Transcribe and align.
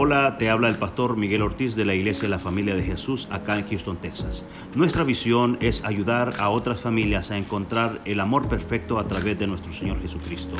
Hola, 0.00 0.38
te 0.38 0.48
habla 0.48 0.68
el 0.68 0.78
pastor 0.78 1.16
Miguel 1.16 1.42
Ortiz 1.42 1.74
de 1.74 1.84
la 1.84 1.92
Iglesia 1.92 2.22
de 2.22 2.28
la 2.28 2.38
Familia 2.38 2.76
de 2.76 2.84
Jesús 2.84 3.26
acá 3.32 3.58
en 3.58 3.66
Houston, 3.66 4.00
Texas. 4.00 4.44
Nuestra 4.76 5.02
visión 5.02 5.58
es 5.60 5.82
ayudar 5.82 6.34
a 6.38 6.50
otras 6.50 6.80
familias 6.80 7.32
a 7.32 7.36
encontrar 7.36 8.00
el 8.04 8.20
amor 8.20 8.48
perfecto 8.48 9.00
a 9.00 9.08
través 9.08 9.40
de 9.40 9.48
nuestro 9.48 9.72
Señor 9.72 10.00
Jesucristo. 10.00 10.54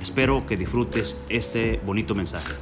Espero 0.00 0.46
que 0.46 0.56
disfrutes 0.56 1.16
este 1.28 1.80
bonito 1.84 2.14
mensaje. 2.14 2.52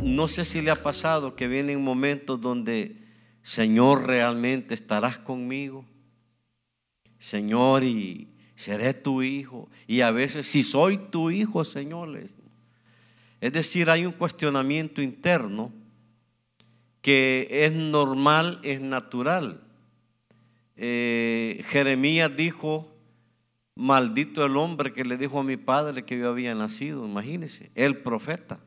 No 0.00 0.28
sé 0.28 0.44
si 0.44 0.62
le 0.62 0.70
ha 0.70 0.80
pasado 0.80 1.34
que 1.34 1.48
vienen 1.48 1.82
momentos 1.82 2.40
donde, 2.40 3.02
Señor, 3.42 4.06
realmente 4.06 4.74
estarás 4.74 5.18
conmigo. 5.18 5.84
Señor, 7.18 7.82
y 7.82 8.28
seré 8.54 8.94
tu 8.94 9.24
hijo. 9.24 9.68
Y 9.88 10.02
a 10.02 10.12
veces, 10.12 10.46
si 10.46 10.62
soy 10.62 10.98
tu 10.98 11.32
hijo, 11.32 11.64
Señor, 11.64 12.10
les 12.10 12.36
es 13.40 13.52
decir, 13.52 13.90
hay 13.90 14.06
un 14.06 14.12
cuestionamiento 14.12 15.02
interno 15.02 15.72
que 17.02 17.48
es 17.50 17.72
normal, 17.72 18.60
es 18.62 18.80
natural. 18.80 19.62
Eh, 20.76 21.64
Jeremías 21.68 22.36
dijo, 22.36 22.92
maldito 23.74 24.44
el 24.44 24.56
hombre 24.56 24.92
que 24.92 25.04
le 25.04 25.16
dijo 25.16 25.38
a 25.38 25.44
mi 25.44 25.56
padre 25.56 26.04
que 26.04 26.18
yo 26.18 26.28
había 26.28 26.54
nacido, 26.54 27.06
imagínense, 27.06 27.70
el 27.74 27.98
profeta. 27.98 28.58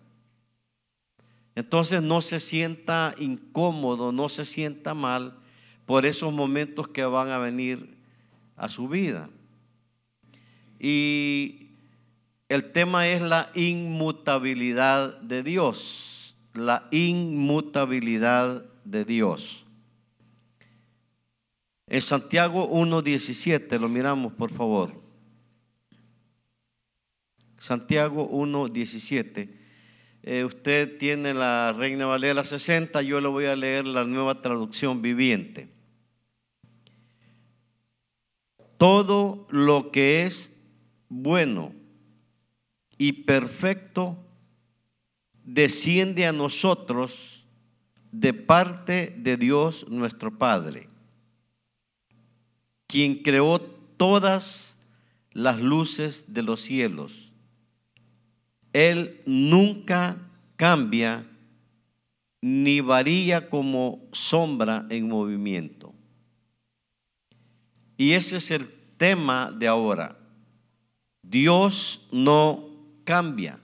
Entonces 1.56 2.02
no 2.02 2.22
se 2.22 2.40
sienta 2.40 3.14
incómodo, 3.20 4.14
no 4.14 4.30
se 4.30 4.46
sienta 4.46 4.94
mal 4.94 5.38
por 5.86 6.06
esos 6.06 6.32
momentos 6.32 6.88
que 6.88 7.04
van 7.04 7.32
a 7.32 7.40
venir 7.40 7.98
a 8.56 8.70
su 8.70 8.88
vida. 8.88 9.30
Y 10.80 11.59
el 12.50 12.72
tema 12.72 13.08
es 13.08 13.22
la 13.22 13.52
inmutabilidad 13.54 15.22
de 15.22 15.44
Dios. 15.44 16.36
La 16.56 16.88
inmutabilidad 16.90 18.66
de 18.84 19.06
Dios. 19.06 19.66
En 21.86 22.02
Santiago 22.02 22.68
1.17, 22.72 23.80
lo 23.80 23.88
miramos 23.88 24.34
por 24.34 24.52
favor. 24.52 24.92
Santiago 27.60 28.28
1.17. 28.32 29.50
Eh, 30.24 30.44
usted 30.44 30.98
tiene 30.98 31.36
la 31.36 31.72
Reina 31.74 32.08
Valera 32.08 32.44
60, 32.44 33.04
yo 33.04 33.22
le 33.22 33.28
voy 33.28 33.46
a 33.46 33.56
leer 33.56 33.86
la 33.86 34.06
nueva 34.06 34.42
traducción 34.42 35.04
viviente. 35.04 35.70
Todo 38.78 39.48
lo 39.52 39.92
que 39.92 40.24
es 40.24 40.58
bueno 41.10 41.79
y 43.00 43.14
perfecto 43.14 44.18
desciende 45.44 46.28
a 46.28 46.34
nosotros 46.34 47.46
de 48.12 48.34
parte 48.34 49.16
de 49.18 49.38
Dios 49.38 49.88
nuestro 49.90 50.38
Padre, 50.38 50.88
quien 52.88 53.24
creó 53.24 53.60
todas 53.60 54.80
las 55.32 55.62
luces 55.62 56.34
de 56.34 56.44
los 56.44 56.60
cielos. 56.60 57.32
Él 58.74 59.22
nunca 59.26 60.18
cambia 60.58 61.26
ni 62.42 62.82
varía 62.82 63.50
como 63.50 64.02
sombra 64.12 64.86
en 64.90 65.08
movimiento. 65.08 65.94
Y 67.96 68.12
ese 68.12 68.38
es 68.38 68.52
el 68.52 68.70
tema 68.98 69.52
de 69.52 69.68
ahora. 69.68 70.18
Dios 71.22 72.10
no 72.12 72.69
cambia. 73.10 73.60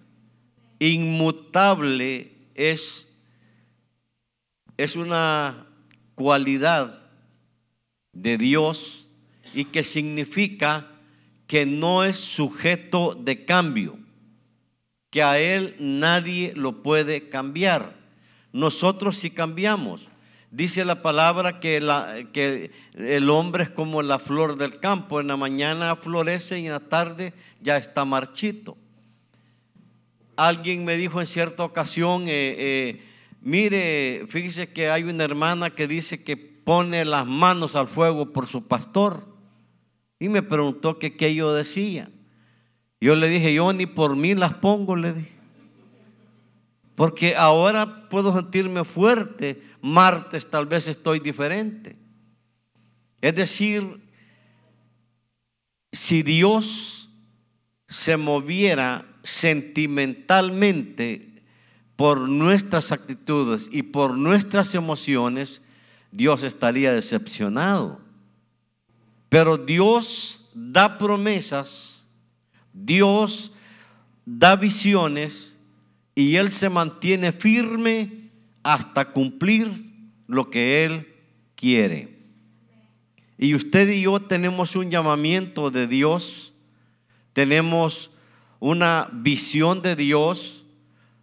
Inmutable 0.79 2.31
es, 2.55 3.19
es 4.75 4.95
una 4.95 5.67
cualidad 6.15 6.99
de 8.11 8.39
Dios 8.39 9.05
y 9.53 9.65
que 9.65 9.83
significa 9.83 10.87
que 11.45 11.67
no 11.67 12.03
es 12.03 12.17
sujeto 12.17 13.14
de 13.14 13.45
cambio, 13.45 13.99
que 15.11 15.21
a 15.21 15.37
Él 15.37 15.75
nadie 15.77 16.53
lo 16.55 16.81
puede 16.81 17.30
cambiar. 17.30 17.95
Nosotros 18.52 19.15
sí 19.15 19.30
cambiamos. 19.30 20.08
Dice 20.49 20.86
la 20.86 21.03
palabra 21.03 21.59
que, 21.59 21.80
la, 21.81 22.17
que, 22.33 22.71
el 22.95 23.30
hombre 23.30 23.65
es 23.65 23.70
como 23.70 24.02
la 24.02 24.17
flor 24.17 24.58
del 24.58 24.80
campo, 24.80 25.21
en 25.21 25.27
la 25.27 25.37
mañana 25.37 25.95
florece 25.95 26.59
y 26.59 26.65
en 26.65 26.71
la 26.71 26.80
tarde 26.80 27.31
ya 27.61 27.77
está 27.77 28.05
marchito. 28.05 28.75
Alguien 30.37 30.83
me 30.83 30.97
dijo 30.97 31.19
en 31.19 31.25
cierta 31.25 31.63
ocasión, 31.63 32.23
eh, 32.27 32.55
eh, 32.57 33.03
mire, 33.41 34.25
fíjese 34.27 34.71
que 34.71 34.89
hay 34.89 35.03
una 35.03 35.23
hermana 35.23 35.69
que 35.69 35.87
dice 35.87 36.23
que 36.23 36.35
pone 36.37 37.05
las 37.05 37.25
manos 37.25 37.75
al 37.75 37.87
fuego 37.87 38.33
por 38.33 38.47
su 38.47 38.67
pastor. 38.67 39.25
Y 40.19 40.29
me 40.29 40.41
preguntó 40.41 40.99
que 40.99 41.15
qué 41.15 41.35
yo 41.35 41.53
decía. 41.53 42.09
Yo 42.99 43.15
le 43.15 43.29
dije, 43.29 43.53
yo 43.53 43.71
ni 43.73 43.85
por 43.85 44.15
mí 44.15 44.33
las 44.33 44.55
pongo, 44.55 44.95
le 44.95 45.13
dije. 45.13 45.35
Porque 46.95 47.35
ahora 47.35 48.07
puedo 48.09 48.33
sentirme 48.33 48.83
fuerte, 48.85 49.61
martes 49.81 50.49
tal 50.49 50.65
vez 50.65 50.87
estoy 50.87 51.19
diferente. 51.19 51.97
Es 53.21 53.35
decir, 53.35 54.02
si 55.91 56.23
Dios 56.23 57.09
se 57.87 58.17
moviera 58.17 59.05
sentimentalmente 59.25 61.33
por 61.95 62.30
nuestras 62.30 62.91
actitudes 62.91 63.69
y 63.71 63.81
por 63.81 64.15
nuestras 64.17 64.75
emociones, 64.75 65.63
Dios 66.11 66.43
estaría 66.43 66.93
decepcionado. 66.93 67.99
Pero 69.30 69.58
Dios 69.58 70.52
da 70.53 70.99
promesas, 70.99 72.05
Dios 72.71 73.53
da 74.25 74.55
visiones 74.55 75.58
y 76.14 76.35
Él 76.35 76.52
se 76.52 76.69
mantiene 76.69 77.31
firme 77.31 78.30
hasta 78.61 79.11
cumplir 79.11 79.71
lo 80.27 80.52
que 80.52 80.85
Él 80.85 81.08
quiere. 81.55 82.15
Y 83.37 83.53
usted 83.55 83.89
y 83.89 84.03
yo 84.03 84.19
tenemos 84.19 84.75
un 84.75 84.91
llamamiento 84.91 85.71
de 85.71 85.87
Dios, 85.87 86.53
tenemos 87.33 88.11
una 88.60 89.10
visión 89.11 89.82
de 89.82 89.95
Dios, 89.95 90.64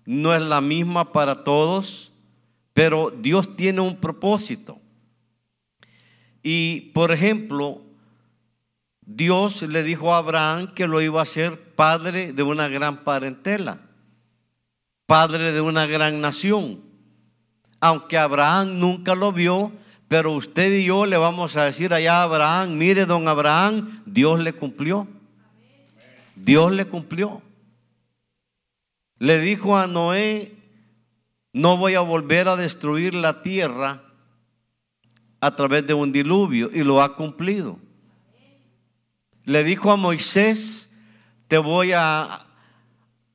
no 0.05 0.35
es 0.35 0.43
la 0.43 0.61
misma 0.61 1.13
para 1.13 1.45
todos, 1.45 2.13
pero 2.73 3.11
Dios 3.11 3.57
tiene 3.57 3.81
un 3.81 3.97
propósito. 3.97 4.79
Y 6.43 6.93
por 6.93 7.13
ejemplo, 7.13 7.83
Dios 9.05 9.63
le 9.63 9.83
dijo 9.83 10.15
a 10.15 10.19
Abraham 10.19 10.73
que 10.75 10.87
lo 10.87 11.01
iba 11.01 11.21
a 11.21 11.25
hacer 11.25 11.75
padre 11.75 12.33
de 12.33 12.43
una 12.43 12.69
gran 12.69 13.05
parentela, 13.05 13.81
padre 15.07 15.53
de 15.53 15.61
una 15.61 15.87
gran 15.87 16.21
nación. 16.21 16.81
Aunque 17.81 18.17
Abraham 18.17 18.79
nunca 18.79 19.15
lo 19.15 19.33
vio, 19.33 19.73
pero 20.09 20.33
usted 20.33 20.73
y 20.73 20.85
yo 20.85 21.07
le 21.07 21.17
vamos 21.17 21.57
a 21.57 21.65
decir 21.65 21.93
allá 21.93 22.21
a 22.21 22.23
Abraham, 22.25 22.77
mire 22.77 23.07
don 23.07 23.29
Abraham, 23.29 24.03
Dios 24.07 24.41
le 24.41 24.53
cumplió. 24.53 25.09
Dios 26.37 26.73
le 26.73 26.87
cumplió. 26.87 27.43
Le 29.19 29.39
dijo 29.39 29.77
a 29.77 29.87
Noé, 29.87 30.53
no 31.53 31.77
voy 31.77 31.95
a 31.95 32.01
volver 32.01 32.49
a 32.49 32.57
destruir 32.57 33.15
la 33.15 33.43
tierra 33.43 34.03
a 35.41 35.55
través 35.55 35.87
de 35.87 35.95
un 35.95 36.13
diluvio 36.13 36.71
y 36.73 36.83
lo 36.83 37.03
ha 37.03 37.17
cumplido. 37.17 37.79
Le 39.45 39.65
dijo 39.65 39.91
a 39.91 39.97
Moisés, 39.97 40.95
te 41.49 41.59
voy 41.59 41.93
a 41.93 42.47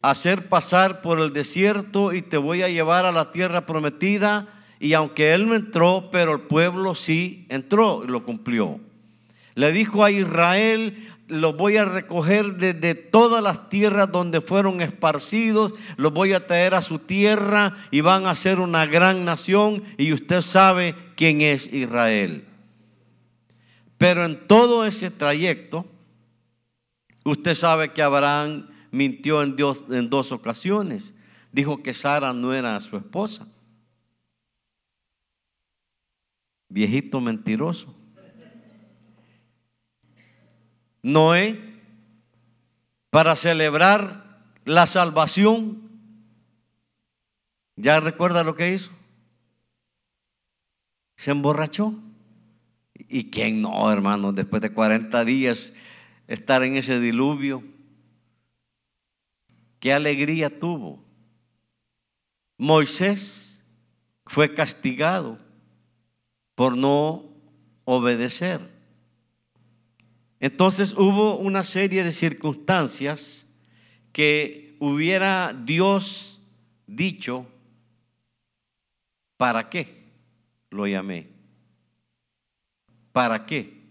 hacer 0.01 0.47
pasar 0.47 1.01
por 1.01 1.19
el 1.19 1.33
desierto 1.33 2.13
y 2.13 2.21
te 2.21 2.37
voy 2.37 2.63
a 2.63 2.69
llevar 2.69 3.05
a 3.05 3.11
la 3.11 3.31
tierra 3.31 3.65
prometida. 3.65 4.47
Y 4.79 4.93
aunque 4.93 5.33
él 5.33 5.47
no 5.47 5.55
entró, 5.55 6.09
pero 6.11 6.33
el 6.33 6.41
pueblo 6.41 6.95
sí 6.95 7.45
entró 7.49 8.03
y 8.03 8.07
lo 8.07 8.23
cumplió. 8.23 8.79
Le 9.55 9.71
dijo 9.71 10.03
a 10.03 10.11
Israel, 10.11 11.09
los 11.27 11.57
voy 11.57 11.77
a 11.77 11.85
recoger 11.85 12.55
desde 12.55 12.95
todas 12.95 13.43
las 13.43 13.69
tierras 13.69 14.11
donde 14.11 14.41
fueron 14.41 14.81
esparcidos, 14.81 15.73
los 15.97 16.13
voy 16.13 16.33
a 16.33 16.45
traer 16.45 16.73
a 16.73 16.81
su 16.81 16.99
tierra 16.99 17.75
y 17.91 18.01
van 18.01 18.27
a 18.27 18.35
ser 18.35 18.59
una 18.59 18.85
gran 18.85 19.25
nación 19.25 19.83
y 19.97 20.13
usted 20.13 20.41
sabe 20.41 20.95
quién 21.15 21.41
es 21.41 21.71
Israel. 21.73 22.45
Pero 23.97 24.23
en 24.23 24.47
todo 24.47 24.85
ese 24.85 25.11
trayecto, 25.11 25.85
usted 27.23 27.55
sabe 27.55 27.91
que 27.91 28.01
Abraham 28.01 28.69
mintió 28.91 29.43
en 29.43 29.55
Dios 29.55 29.83
en 29.89 30.09
dos 30.09 30.31
ocasiones. 30.31 31.13
Dijo 31.51 31.81
que 31.81 31.93
Sara 31.93 32.33
no 32.33 32.53
era 32.53 32.79
su 32.79 32.95
esposa. 32.95 33.47
Viejito 36.69 37.19
mentiroso. 37.19 37.96
Noé 41.01 41.59
para 43.09 43.35
celebrar 43.35 44.25
la 44.65 44.85
salvación, 44.85 45.87
¿Ya 47.77 47.99
recuerda 47.99 48.43
lo 48.43 48.55
que 48.55 48.73
hizo? 48.73 48.91
Se 51.15 51.31
emborrachó. 51.31 51.93
¿Y 52.95 53.29
quién 53.29 53.61
no, 53.61 53.91
hermano? 53.91 54.33
Después 54.33 54.63
de 54.63 54.73
40 54.73 55.23
días 55.23 55.71
estar 56.27 56.63
en 56.63 56.75
ese 56.75 56.99
diluvio. 56.99 57.63
¿Qué 59.79 59.93
alegría 59.93 60.59
tuvo? 60.59 61.05
Moisés 62.57 63.63
fue 64.25 64.55
castigado 64.55 65.37
por 66.55 66.75
no 66.75 67.25
obedecer. 67.85 68.76
Entonces 70.39 70.93
hubo 70.93 71.37
una 71.37 71.63
serie 71.63 72.03
de 72.03 72.11
circunstancias 72.11 73.47
que 74.11 74.75
hubiera 74.79 75.53
Dios 75.53 76.39
dicho, 76.85 77.47
¿para 79.37 79.69
qué 79.69 80.05
lo 80.69 80.87
llamé? 80.87 81.27
¿Para 83.11 83.45
qué? 83.45 83.81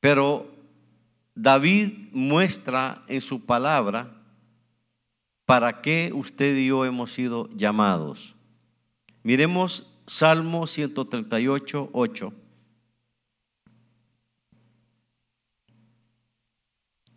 Pero 0.00 0.54
David 1.34 1.92
muestra 2.12 3.02
en 3.08 3.20
su 3.20 3.44
palabra 3.44 4.14
para 5.46 5.80
qué 5.80 6.10
usted 6.12 6.56
y 6.56 6.66
yo 6.66 6.84
hemos 6.84 7.12
sido 7.12 7.48
llamados. 7.56 8.34
Miremos 9.22 9.94
Salmo 10.06 10.66
138, 10.66 11.90
8. 11.92 12.32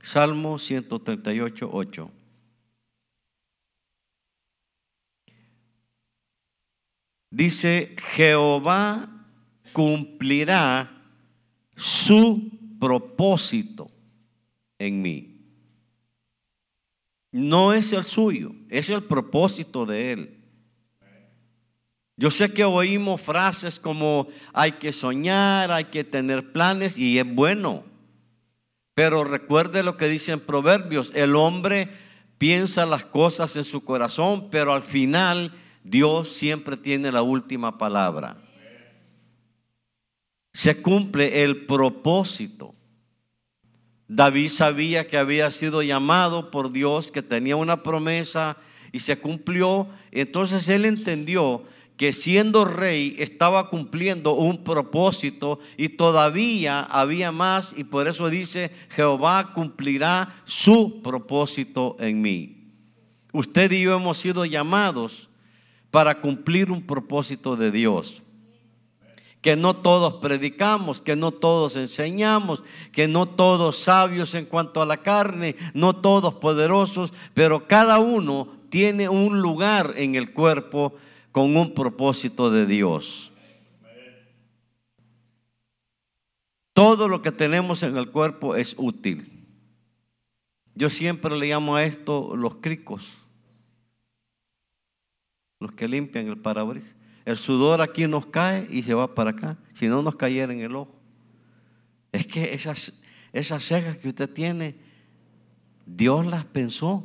Salmo 0.02 0.58
138, 0.58 1.70
8. 1.72 2.12
Dice, 7.30 7.96
Jehová 8.14 9.10
cumplirá 9.72 10.92
su 11.76 12.52
propósito 12.80 13.90
en 14.78 15.02
mí. 15.02 15.32
No 17.32 17.72
es 17.72 17.94
el 17.94 18.04
suyo, 18.04 18.54
es 18.70 18.90
el 18.90 19.04
propósito 19.04 19.86
de 19.86 20.12
él. 20.12 20.38
Yo 22.18 22.30
sé 22.30 22.54
que 22.54 22.66
oímos 22.66 23.22
frases 23.22 23.80
como 23.80 24.28
hay 24.54 24.74
que 24.74 24.92
soñar, 24.92 25.72
hay 25.72 25.86
que 25.86 26.04
tener 26.04 26.52
planes 26.52 26.98
y 26.98 27.18
es 27.18 27.26
bueno. 27.34 27.91
Pero 28.94 29.24
recuerde 29.24 29.84
lo 29.84 29.98
que 29.98 30.08
dice 30.08 30.34
en 30.34 30.40
Proverbios, 30.40 31.12
el 31.16 31.36
hombre 31.36 31.90
piensa 32.38 32.86
las 32.86 33.04
cosas 33.04 33.56
en 33.56 33.64
su 33.64 33.86
corazón, 33.86 34.50
pero 34.50 34.74
al 34.74 34.82
final 34.82 35.54
Dios 35.84 36.30
siempre 36.30 36.78
tiene 36.78 37.12
la 37.12 37.22
última 37.22 37.78
palabra. 37.78 38.38
Se 40.54 40.82
cumple 40.82 41.44
el 41.44 41.66
propósito. 41.66 42.76
David 44.08 44.50
sabía 44.50 45.08
que 45.08 45.18
había 45.18 45.50
sido 45.52 45.82
llamado 45.82 46.52
por 46.52 46.72
Dios, 46.72 47.12
que 47.12 47.22
tenía 47.22 47.56
una 47.56 47.82
promesa 47.82 48.58
y 48.92 49.00
se 49.00 49.18
cumplió. 49.18 49.88
Entonces 50.12 50.68
él 50.68 50.84
entendió 50.84 51.64
que 52.02 52.14
siendo 52.14 52.66
rey 52.66 53.16
estaba 53.20 53.70
cumpliendo 53.70 54.34
un 54.34 54.64
propósito 54.64 55.60
y 55.78 55.90
todavía 55.90 56.82
había 56.82 57.32
más 57.32 57.76
y 57.78 57.84
por 57.84 58.08
eso 58.08 58.28
dice, 58.28 58.72
Jehová 58.90 59.54
cumplirá 59.54 60.42
su 60.44 61.04
propósito 61.04 61.98
en 62.00 62.24
mí. 62.24 62.72
Usted 63.34 63.72
y 63.74 63.84
yo 63.84 63.96
hemos 63.96 64.18
sido 64.18 64.46
llamados 64.46 65.30
para 65.92 66.20
cumplir 66.20 66.72
un 66.72 66.82
propósito 66.82 67.56
de 67.56 67.70
Dios. 67.70 68.24
Que 69.42 69.56
no 69.56 69.76
todos 69.76 70.16
predicamos, 70.16 71.02
que 71.02 71.16
no 71.16 71.32
todos 71.32 71.76
enseñamos, 71.76 72.64
que 72.92 73.08
no 73.08 73.28
todos 73.28 73.78
sabios 73.78 74.34
en 74.34 74.46
cuanto 74.46 74.82
a 74.82 74.88
la 74.88 74.98
carne, 74.98 75.56
no 75.76 75.96
todos 75.96 76.34
poderosos, 76.34 77.14
pero 77.36 77.68
cada 77.68 78.00
uno 78.00 78.48
tiene 78.72 79.08
un 79.08 79.40
lugar 79.40 79.94
en 79.98 80.16
el 80.16 80.34
cuerpo 80.34 80.96
con 81.32 81.56
un 81.56 81.74
propósito 81.74 82.52
de 82.52 82.66
Dios. 82.66 83.32
Todo 86.74 87.08
lo 87.08 87.22
que 87.22 87.32
tenemos 87.32 87.84
en 87.84 87.98
el 87.98 88.12
cuerpo 88.12 88.56
es 88.56 88.76
útil. 88.78 89.46
Yo 90.74 90.90
siempre 90.90 91.36
le 91.36 91.48
llamo 91.48 91.76
a 91.76 91.84
esto 91.84 92.36
los 92.36 92.56
cricos 92.56 93.22
los 95.62 95.72
que 95.72 95.88
limpian 95.88 96.28
el 96.28 96.38
parabrisas. 96.38 96.96
El 97.24 97.38
sudor 97.38 97.82
aquí 97.82 98.08
nos 98.08 98.26
cae 98.26 98.68
y 98.70 98.82
se 98.82 98.96
va 98.96 99.14
para 99.14 99.30
acá, 99.30 99.58
si 99.74 99.88
no 99.88 100.02
nos 100.02 100.16
cayera 100.16 100.52
en 100.52 100.60
el 100.60 100.76
ojo. 100.76 100.92
Es 102.12 102.26
que 102.26 102.56
esas, 102.56 102.94
esas 103.32 103.64
cejas 103.64 103.96
que 104.00 104.10
usted 104.10 104.28
tiene, 104.28 104.76
Dios 105.86 106.26
las 106.26 106.46
pensó. 106.46 107.04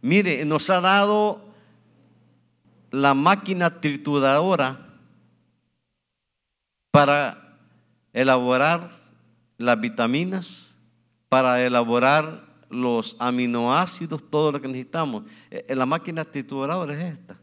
Mire, 0.00 0.42
nos 0.46 0.70
ha 0.70 0.80
dado 0.80 1.47
la 2.90 3.14
máquina 3.14 3.80
trituradora 3.80 4.78
para 6.90 7.58
elaborar 8.12 8.98
las 9.58 9.80
vitaminas, 9.80 10.76
para 11.28 11.64
elaborar 11.64 12.46
los 12.70 13.16
aminoácidos, 13.18 14.22
todo 14.30 14.52
lo 14.52 14.60
que 14.60 14.68
necesitamos. 14.68 15.24
En 15.50 15.64
eh, 15.68 15.74
la 15.74 15.86
máquina 15.86 16.24
trituradora 16.24 16.94
es 16.94 17.18
esta. 17.18 17.38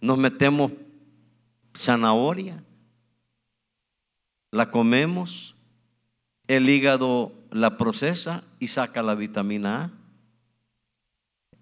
Nos 0.00 0.18
metemos 0.18 0.72
zanahoria, 1.76 2.62
la 4.50 4.70
comemos, 4.70 5.54
el 6.46 6.68
hígado 6.68 7.32
la 7.50 7.76
procesa 7.76 8.44
y 8.58 8.66
saca 8.68 9.02
la 9.02 9.14
vitamina 9.14 9.84
A. 9.84 9.90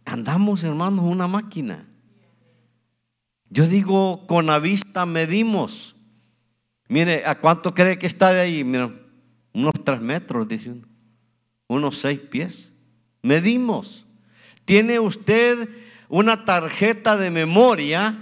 Andamos, 0.05 0.65
hermanos, 0.65 1.05
una 1.05 1.29
máquina. 1.29 1.87
Yo 3.51 3.67
digo, 3.67 4.27
con 4.27 4.47
la 4.47 4.59
vista 4.59 5.07
medimos. 5.07 5.95
Mire, 6.89 7.25
¿a 7.27 7.39
cuánto 7.39 7.75
cree 7.75 7.99
que 7.99 8.07
está 8.07 8.33
de 8.33 8.41
ahí? 8.41 8.65
Mira, 8.65 8.93
unos 9.53 9.75
tres 9.85 10.01
metros, 10.01 10.49
dice 10.49 10.71
uno. 10.71 10.87
Unos 11.69 11.99
seis 11.99 12.19
pies. 12.19 12.73
Medimos. 13.23 14.07
Tiene 14.65 14.99
usted 14.99 15.69
una 16.09 16.45
tarjeta 16.45 17.17
de 17.17 17.31
memoria 17.31 18.19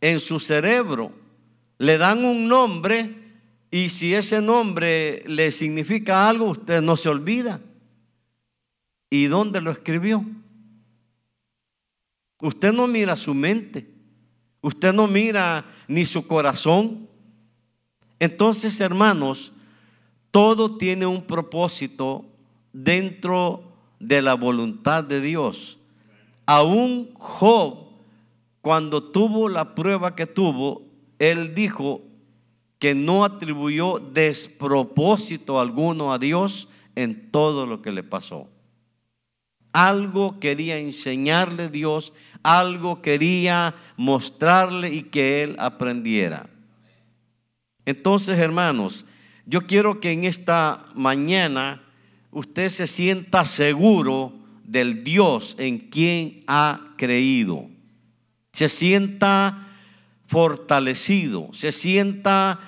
en 0.00 0.20
su 0.20 0.38
cerebro. 0.38 1.12
Le 1.78 1.98
dan 1.98 2.24
un 2.24 2.48
nombre 2.48 3.24
y 3.70 3.88
si 3.88 4.14
ese 4.14 4.40
nombre 4.40 5.22
le 5.26 5.50
significa 5.50 6.28
algo, 6.28 6.46
usted 6.46 6.80
no 6.80 6.96
se 6.96 7.08
olvida. 7.08 7.60
¿Y 9.10 9.26
dónde 9.26 9.60
lo 9.60 9.70
escribió? 9.70 10.24
Usted 12.44 12.74
no 12.74 12.86
mira 12.86 13.16
su 13.16 13.32
mente. 13.32 13.88
Usted 14.60 14.92
no 14.92 15.06
mira 15.06 15.64
ni 15.88 16.04
su 16.04 16.26
corazón. 16.26 17.08
Entonces, 18.18 18.80
hermanos, 18.80 19.52
todo 20.30 20.76
tiene 20.76 21.06
un 21.06 21.24
propósito 21.24 22.26
dentro 22.70 23.72
de 23.98 24.20
la 24.20 24.34
voluntad 24.34 25.04
de 25.04 25.22
Dios. 25.22 25.78
Aún 26.44 27.14
Job, 27.14 27.78
cuando 28.60 29.02
tuvo 29.02 29.48
la 29.48 29.74
prueba 29.74 30.14
que 30.14 30.26
tuvo, 30.26 30.82
él 31.18 31.54
dijo 31.54 32.02
que 32.78 32.94
no 32.94 33.24
atribuyó 33.24 34.00
despropósito 34.00 35.60
alguno 35.60 36.12
a 36.12 36.18
Dios 36.18 36.68
en 36.94 37.30
todo 37.30 37.66
lo 37.66 37.80
que 37.80 37.90
le 37.90 38.02
pasó. 38.02 38.50
Algo 39.74 40.40
quería 40.40 40.78
enseñarle 40.78 41.68
Dios, 41.68 42.12
algo 42.42 43.02
quería 43.02 43.74
mostrarle 43.96 44.94
y 44.94 45.02
que 45.02 45.42
él 45.42 45.56
aprendiera. 45.58 46.48
Entonces, 47.84 48.38
hermanos, 48.38 49.04
yo 49.46 49.66
quiero 49.66 50.00
que 50.00 50.12
en 50.12 50.24
esta 50.24 50.86
mañana 50.94 51.82
usted 52.30 52.68
se 52.68 52.86
sienta 52.86 53.44
seguro 53.44 54.32
del 54.62 55.04
Dios 55.04 55.56
en 55.58 55.78
quien 55.78 56.44
ha 56.46 56.94
creído. 56.96 57.68
Se 58.52 58.68
sienta 58.68 59.68
fortalecido, 60.26 61.48
se 61.52 61.72
sienta 61.72 62.60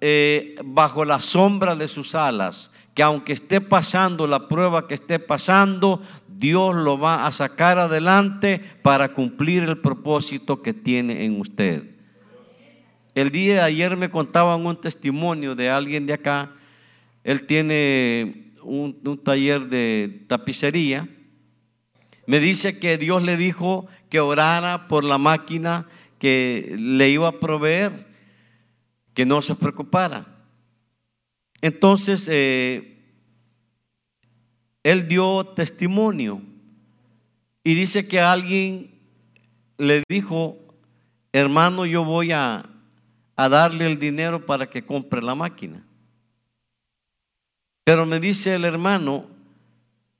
eh, 0.00 0.56
bajo 0.64 1.04
la 1.04 1.20
sombra 1.20 1.76
de 1.76 1.88
sus 1.88 2.14
alas, 2.14 2.70
que 2.94 3.02
aunque 3.02 3.32
esté 3.32 3.60
pasando 3.60 4.26
la 4.26 4.48
prueba 4.48 4.86
que 4.86 4.94
esté 4.94 5.18
pasando, 5.18 6.00
Dios 6.44 6.76
lo 6.76 6.98
va 6.98 7.26
a 7.26 7.32
sacar 7.32 7.78
adelante 7.78 8.60
para 8.82 9.14
cumplir 9.14 9.62
el 9.62 9.78
propósito 9.78 10.60
que 10.60 10.74
tiene 10.74 11.24
en 11.24 11.40
usted. 11.40 11.86
El 13.14 13.30
día 13.30 13.54
de 13.54 13.60
ayer 13.62 13.96
me 13.96 14.10
contaban 14.10 14.66
un 14.66 14.78
testimonio 14.78 15.54
de 15.54 15.70
alguien 15.70 16.04
de 16.04 16.12
acá. 16.12 16.52
Él 17.22 17.46
tiene 17.46 18.52
un, 18.62 19.22
taller 19.24 19.68
de 19.68 20.26
tapicería, 20.26 21.08
Me 22.26 22.40
dice 22.40 22.78
que 22.78 22.98
Dios 22.98 23.22
le 23.22 23.38
dijo 23.38 23.86
que 24.10 24.20
orara 24.20 24.86
por 24.86 25.02
la 25.02 25.16
máquina 25.16 25.86
que 26.18 26.76
le 26.78 27.08
iba 27.08 27.28
a 27.28 27.40
proveer, 27.40 28.06
que 29.14 29.24
no 29.24 29.40
se 29.40 29.54
preocupara. 29.54 30.26
Entonces, 31.62 32.28
eh, 32.30 32.93
él 34.84 35.08
dio 35.08 35.46
testimonio 35.46 36.40
y 37.64 37.74
dice 37.74 38.06
que 38.06 38.20
alguien 38.20 38.94
le 39.78 40.04
dijo, 40.08 40.58
hermano, 41.32 41.86
yo 41.86 42.04
voy 42.04 42.30
a, 42.32 42.68
a 43.34 43.48
darle 43.48 43.86
el 43.86 43.98
dinero 43.98 44.44
para 44.44 44.68
que 44.68 44.84
compre 44.84 45.22
la 45.22 45.34
máquina. 45.34 45.84
Pero 47.82 48.06
me 48.06 48.20
dice 48.20 48.54
el 48.54 48.64
hermano, 48.64 49.26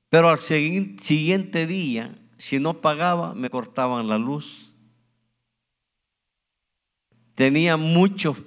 pero 0.09 0.29
al 0.29 0.39
siguiente 0.39 1.67
día, 1.67 2.17
si 2.39 2.59
no 2.59 2.81
pagaba, 2.81 3.35
me 3.35 3.51
cortaban 3.51 4.07
la 4.07 4.17
luz. 4.17 4.71
Tenía 7.35 7.77
muchos 7.77 8.37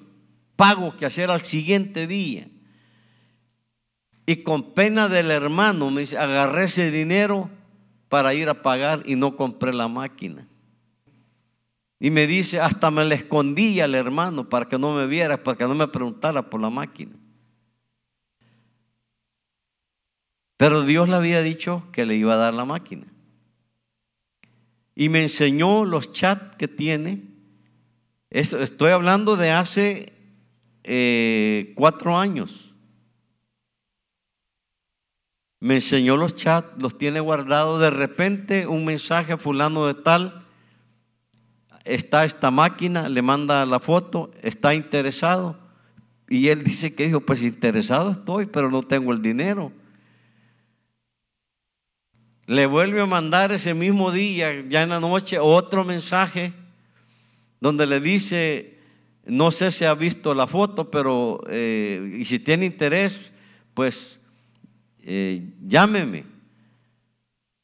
pagos 0.56 0.94
que 0.96 1.06
hacer 1.06 1.30
al 1.30 1.42
siguiente 1.42 2.08
día. 2.08 2.48
Y 4.28 4.42
con 4.42 4.74
pena 4.74 5.08
del 5.08 5.30
hermano 5.30 5.90
me 5.90 6.02
dice, 6.02 6.18
agarré 6.18 6.64
ese 6.64 6.90
dinero 6.90 7.48
para 8.10 8.34
ir 8.34 8.50
a 8.50 8.60
pagar 8.60 9.02
y 9.06 9.16
no 9.16 9.36
compré 9.36 9.72
la 9.72 9.88
máquina. 9.88 10.46
Y 11.98 12.10
me 12.10 12.26
dice, 12.26 12.60
hasta 12.60 12.90
me 12.90 13.06
le 13.06 13.14
escondía 13.14 13.84
al 13.84 13.94
hermano 13.94 14.46
para 14.46 14.68
que 14.68 14.78
no 14.78 14.94
me 14.94 15.06
viera, 15.06 15.42
para 15.42 15.56
que 15.56 15.64
no 15.64 15.74
me 15.74 15.88
preguntara 15.88 16.50
por 16.50 16.60
la 16.60 16.68
máquina. 16.68 17.16
Pero 20.58 20.82
Dios 20.82 21.08
le 21.08 21.16
había 21.16 21.40
dicho 21.40 21.88
que 21.90 22.04
le 22.04 22.14
iba 22.14 22.34
a 22.34 22.36
dar 22.36 22.52
la 22.52 22.66
máquina. 22.66 23.06
Y 24.94 25.08
me 25.08 25.22
enseñó 25.22 25.86
los 25.86 26.12
chats 26.12 26.54
que 26.56 26.68
tiene. 26.68 27.22
estoy 28.28 28.90
hablando 28.90 29.38
de 29.38 29.52
hace 29.52 30.12
eh, 30.84 31.72
cuatro 31.76 32.18
años. 32.18 32.67
Me 35.60 35.76
enseñó 35.76 36.16
los 36.16 36.34
chats, 36.34 36.80
los 36.80 36.98
tiene 36.98 37.20
guardados. 37.20 37.80
De 37.80 37.90
repente 37.90 38.66
un 38.66 38.84
mensaje 38.84 39.36
fulano 39.36 39.86
de 39.86 39.94
tal. 39.94 40.44
Está 41.84 42.24
esta 42.24 42.50
máquina, 42.50 43.08
le 43.08 43.22
manda 43.22 43.64
la 43.64 43.80
foto, 43.80 44.30
está 44.42 44.74
interesado. 44.74 45.58
Y 46.28 46.48
él 46.48 46.62
dice 46.62 46.94
que 46.94 47.06
dijo, 47.06 47.20
pues 47.20 47.42
interesado 47.42 48.10
estoy, 48.10 48.46
pero 48.46 48.70
no 48.70 48.82
tengo 48.82 49.12
el 49.12 49.22
dinero 49.22 49.72
le 52.48 52.64
vuelve 52.64 53.02
a 53.02 53.06
mandar 53.06 53.52
ese 53.52 53.74
mismo 53.74 54.10
día, 54.10 54.66
ya 54.66 54.82
en 54.82 54.88
la 54.88 55.00
noche, 55.00 55.38
otro 55.38 55.84
mensaje 55.84 56.54
donde 57.60 57.86
le 57.86 58.00
dice, 58.00 58.78
no 59.26 59.50
sé 59.50 59.70
si 59.70 59.84
ha 59.84 59.92
visto 59.92 60.34
la 60.34 60.46
foto, 60.46 60.90
pero 60.90 61.42
eh, 61.50 62.16
y 62.18 62.24
si 62.24 62.38
tiene 62.38 62.64
interés, 62.64 63.32
pues 63.74 64.17
eh, 65.10 65.54
llámeme. 65.66 66.24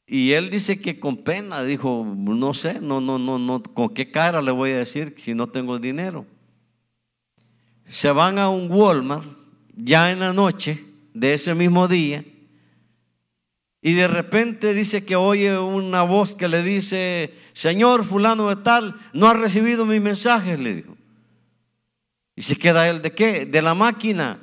Y 0.07 0.31
él 0.31 0.49
dice 0.49 0.81
que 0.81 0.99
con 0.99 1.17
pena, 1.17 1.63
dijo, 1.63 2.03
no 2.15 2.53
sé, 2.55 2.81
no, 2.81 3.01
no, 3.01 3.19
no, 3.19 3.37
no, 3.37 3.61
con 3.61 3.89
qué 3.89 4.09
cara 4.09 4.41
le 4.41 4.51
voy 4.51 4.71
a 4.71 4.79
decir 4.79 5.13
si 5.17 5.35
no 5.35 5.47
tengo 5.47 5.77
dinero. 5.77 6.25
Se 7.87 8.09
van 8.09 8.39
a 8.39 8.49
un 8.49 8.71
Walmart 8.71 9.25
ya 9.75 10.11
en 10.11 10.19
la 10.19 10.33
noche 10.33 10.83
de 11.13 11.33
ese 11.35 11.53
mismo 11.53 11.87
día 11.87 12.25
y 13.85 13.93
de 13.93 14.07
repente 14.07 14.73
dice 14.73 15.05
que 15.05 15.15
oye 15.15 15.59
una 15.59 16.01
voz 16.01 16.35
que 16.35 16.47
le 16.47 16.63
dice, 16.63 17.31
Señor 17.53 18.03
fulano 18.03 18.49
de 18.49 18.55
tal, 18.55 18.95
no 19.13 19.27
ha 19.27 19.35
recibido 19.35 19.85
mis 19.85 20.01
mensajes, 20.01 20.59
le 20.59 20.73
dijo. 20.73 20.97
Y 22.35 22.41
se 22.41 22.55
queda 22.55 22.89
él 22.89 23.03
de 23.03 23.11
qué? 23.11 23.45
De 23.45 23.61
la 23.61 23.75
máquina. 23.75 24.39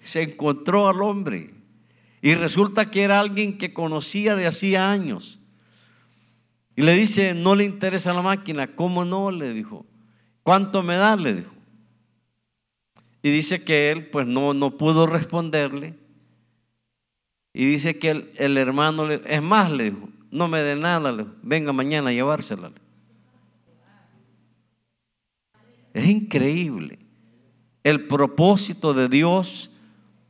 Se 0.00 0.20
encontró 0.20 0.86
al 0.86 1.00
hombre. 1.00 1.48
Y 2.26 2.34
resulta 2.34 2.90
que 2.90 3.04
era 3.04 3.20
alguien 3.20 3.56
que 3.56 3.72
conocía 3.72 4.34
de 4.34 4.48
hacía 4.48 4.90
años. 4.90 5.38
Y 6.74 6.82
le 6.82 6.92
dice, 6.94 7.34
no 7.34 7.54
le 7.54 7.62
interesa 7.62 8.12
la 8.12 8.20
máquina. 8.20 8.66
¿Cómo 8.66 9.04
no? 9.04 9.30
Le 9.30 9.54
dijo. 9.54 9.86
¿Cuánto 10.42 10.82
me 10.82 10.96
da? 10.96 11.14
Le 11.14 11.34
dijo. 11.34 11.52
Y 13.22 13.30
dice 13.30 13.62
que 13.62 13.92
él 13.92 14.08
pues 14.08 14.26
no, 14.26 14.54
no 14.54 14.76
pudo 14.76 15.06
responderle. 15.06 15.94
Y 17.54 17.64
dice 17.64 17.96
que 18.00 18.32
el, 18.34 18.56
hermano, 18.56 19.06
le, 19.06 19.20
es 19.24 19.40
más, 19.40 19.70
le 19.70 19.84
dijo, 19.84 20.08
no 20.32 20.48
me 20.48 20.58
dé 20.62 20.74
nada, 20.74 21.28
venga 21.44 21.72
mañana 21.72 22.10
a 22.10 22.12
llevársela. 22.12 22.72
Es 25.94 26.08
increíble. 26.08 26.98
El 27.84 28.08
propósito 28.08 28.94
de 28.94 29.08
Dios 29.08 29.70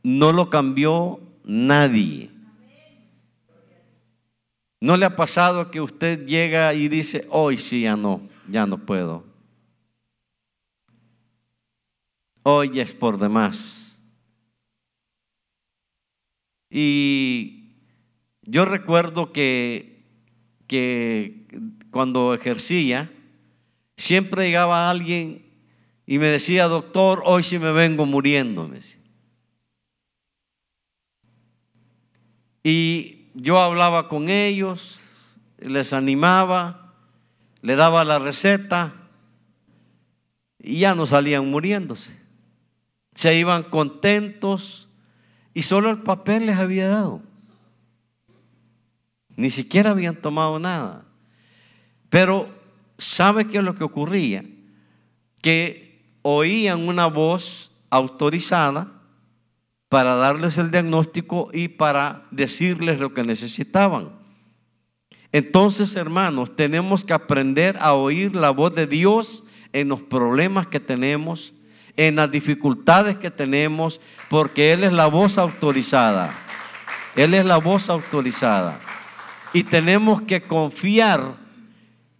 no 0.03 0.31
lo 0.31 0.51
cambió 0.51 1.21
nadie. 1.47 2.29
¿No 4.79 4.95
le 4.95 5.05
ha 5.05 5.15
pasado 5.15 5.71
que 5.71 5.81
usted 5.81 6.27
llega 6.27 6.73
y 6.73 6.87
dice, 6.87 7.25
hoy 7.29 7.57
sí, 7.57 7.81
ya 7.81 7.95
no, 7.95 8.21
ya 8.47 8.67
no 8.67 8.77
puedo? 8.85 9.25
Hoy 12.43 12.79
es 12.79 12.93
por 12.93 13.17
demás. 13.17 13.97
Y 16.69 17.71
yo 18.43 18.65
recuerdo 18.65 19.31
que, 19.31 20.03
que 20.67 21.47
cuando 21.89 22.33
ejercía, 22.35 23.09
siempre 23.97 24.45
llegaba 24.45 24.89
alguien 24.89 25.45
y 26.05 26.19
me 26.19 26.27
decía, 26.27 26.67
doctor, 26.67 27.23
hoy 27.25 27.43
sí 27.43 27.57
me 27.57 27.71
vengo 27.71 28.05
muriendo. 28.05 28.69
Y 32.69 33.29
yo 33.33 33.61
hablaba 33.61 34.09
con 34.09 34.27
ellos, 34.27 35.37
les 35.57 35.93
animaba, 35.93 36.95
le 37.61 37.77
daba 37.77 38.03
la 38.03 38.19
receta 38.19 38.93
y 40.61 40.79
ya 40.79 40.93
no 40.93 41.07
salían 41.07 41.49
muriéndose. 41.49 42.11
Se 43.13 43.33
iban 43.39 43.63
contentos 43.63 44.89
y 45.53 45.61
solo 45.61 45.89
el 45.89 45.99
papel 45.99 46.47
les 46.47 46.57
había 46.57 46.89
dado. 46.89 47.21
Ni 49.37 49.49
siquiera 49.49 49.91
habían 49.91 50.17
tomado 50.17 50.59
nada. 50.59 51.05
Pero, 52.09 52.49
¿sabe 52.97 53.47
qué 53.47 53.59
es 53.59 53.63
lo 53.63 53.75
que 53.75 53.85
ocurría? 53.85 54.43
Que 55.41 56.03
oían 56.21 56.85
una 56.85 57.05
voz 57.05 57.71
autorizada 57.89 58.96
para 59.89 60.15
darles 60.15 60.57
el 60.57 60.71
diagnóstico 60.71 61.49
y 61.53 61.69
para 61.69 62.25
decirles 62.31 62.99
lo 62.99 63.13
que 63.13 63.23
necesitaban. 63.23 64.11
Entonces, 65.31 65.95
hermanos, 65.95 66.55
tenemos 66.55 67.05
que 67.05 67.13
aprender 67.13 67.77
a 67.79 67.93
oír 67.93 68.35
la 68.35 68.49
voz 68.49 68.73
de 68.75 68.87
Dios 68.87 69.43
en 69.73 69.89
los 69.89 70.01
problemas 70.01 70.67
que 70.67 70.79
tenemos, 70.79 71.53
en 71.95 72.15
las 72.15 72.31
dificultades 72.31 73.17
que 73.17 73.31
tenemos, 73.31 73.99
porque 74.29 74.73
Él 74.73 74.83
es 74.83 74.93
la 74.93 75.07
voz 75.07 75.37
autorizada. 75.37 76.33
Él 77.15 77.33
es 77.33 77.45
la 77.45 77.57
voz 77.57 77.89
autorizada. 77.89 78.79
Y 79.53 79.63
tenemos 79.63 80.21
que 80.21 80.41
confiar 80.41 81.35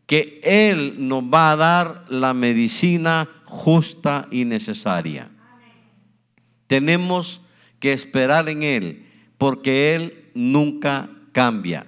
que 0.05 0.39
Él 0.43 0.95
nos 0.97 1.23
va 1.23 1.51
a 1.51 1.55
dar 1.55 2.05
la 2.09 2.33
medicina 2.33 3.29
justa 3.45 4.27
y 4.31 4.45
necesaria. 4.45 5.29
Tenemos 6.67 7.46
que 7.79 7.93
esperar 7.93 8.49
en 8.49 8.63
Él, 8.63 9.05
porque 9.37 9.95
Él 9.95 10.31
nunca 10.33 11.09
cambia. 11.31 11.85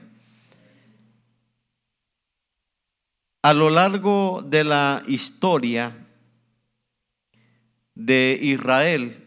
A 3.41 3.53
lo 3.53 3.69
largo 3.69 4.43
de 4.45 4.63
la 4.63 5.01
historia, 5.07 5.95
de 7.99 8.39
Israel. 8.41 9.25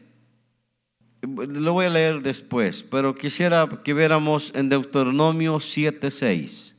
Lo 1.20 1.74
voy 1.74 1.86
a 1.86 1.90
leer 1.90 2.22
después, 2.22 2.82
pero 2.82 3.14
quisiera 3.14 3.68
que 3.84 3.94
viéramos 3.94 4.54
en 4.54 4.70
Deuteronomio 4.70 5.60
7:6. 5.60 6.74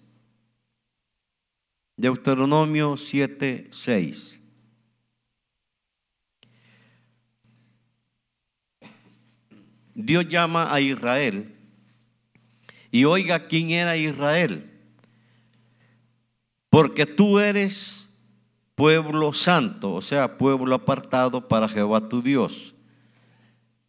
Deuteronomio 1.95 2.97
7:6. 2.97 4.39
Dios 9.95 10.27
llama 10.27 10.73
a 10.73 10.81
Israel 10.81 11.53
y 12.91 13.05
oiga 13.05 13.47
quién 13.47 13.71
era 13.71 13.97
Israel. 13.97 14.69
Porque 16.69 17.05
tú 17.05 17.39
eres 17.39 18.09
pueblo 18.75 19.33
santo, 19.33 19.93
o 19.93 20.01
sea, 20.01 20.37
pueblo 20.37 20.75
apartado 20.75 21.47
para 21.47 21.67
Jehová 21.67 22.07
tu 22.07 22.21
Dios. 22.21 22.75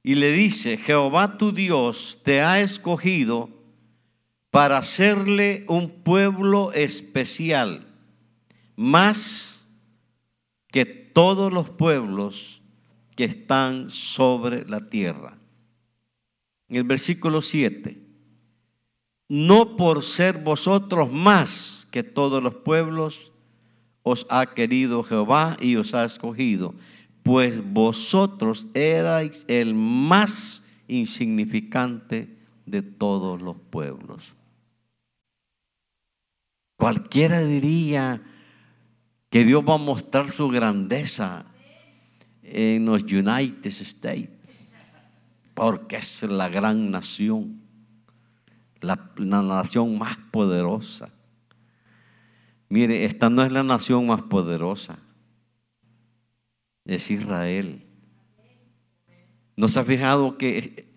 Y 0.02 0.14
le 0.16 0.32
dice, 0.32 0.76
Jehová 0.76 1.38
tu 1.38 1.52
Dios 1.52 2.20
te 2.24 2.42
ha 2.42 2.60
escogido 2.60 3.48
para 4.50 4.78
hacerle 4.78 5.64
un 5.68 5.90
pueblo 5.90 6.72
especial, 6.72 7.86
más 8.76 9.64
que 10.68 10.84
todos 10.84 11.52
los 11.52 11.70
pueblos 11.70 12.62
que 13.16 13.24
están 13.24 13.90
sobre 13.90 14.66
la 14.66 14.88
tierra. 14.88 15.38
En 16.68 16.76
el 16.76 16.84
versículo 16.84 17.42
7, 17.42 18.00
no 19.28 19.76
por 19.76 20.02
ser 20.02 20.38
vosotros 20.38 21.10
más 21.10 21.86
que 21.90 22.02
todos 22.02 22.42
los 22.42 22.54
pueblos, 22.54 23.32
os 24.02 24.26
ha 24.30 24.46
querido 24.46 25.02
Jehová 25.02 25.56
y 25.60 25.76
os 25.76 25.94
ha 25.94 26.04
escogido, 26.04 26.74
pues 27.22 27.62
vosotros 27.72 28.66
erais 28.74 29.44
el 29.48 29.74
más 29.74 30.62
insignificante 30.88 32.36
de 32.66 32.82
todos 32.82 33.40
los 33.40 33.56
pueblos. 33.56 34.34
Cualquiera 36.76 37.42
diría 37.42 38.22
que 39.30 39.44
Dios 39.44 39.64
va 39.66 39.74
a 39.74 39.78
mostrar 39.78 40.30
su 40.30 40.48
grandeza 40.48 41.46
en 42.42 42.84
los 42.84 43.04
United 43.04 43.66
States, 43.66 44.33
porque 45.54 45.96
es 45.96 46.22
la 46.24 46.48
gran 46.48 46.90
nación, 46.90 47.62
la, 48.80 48.98
nación 49.16 49.98
más 49.98 50.16
poderosa. 50.30 51.10
Mire, 52.68 53.04
esta 53.04 53.30
no 53.30 53.42
es 53.42 53.52
la 53.52 53.62
nación 53.62 54.06
más 54.06 54.22
poderosa, 54.22 54.98
es 56.84 57.10
Israel. 57.10 57.86
¿No 59.56 59.68
se 59.68 59.78
ha 59.78 59.84
fijado 59.84 60.36
que 60.36 60.92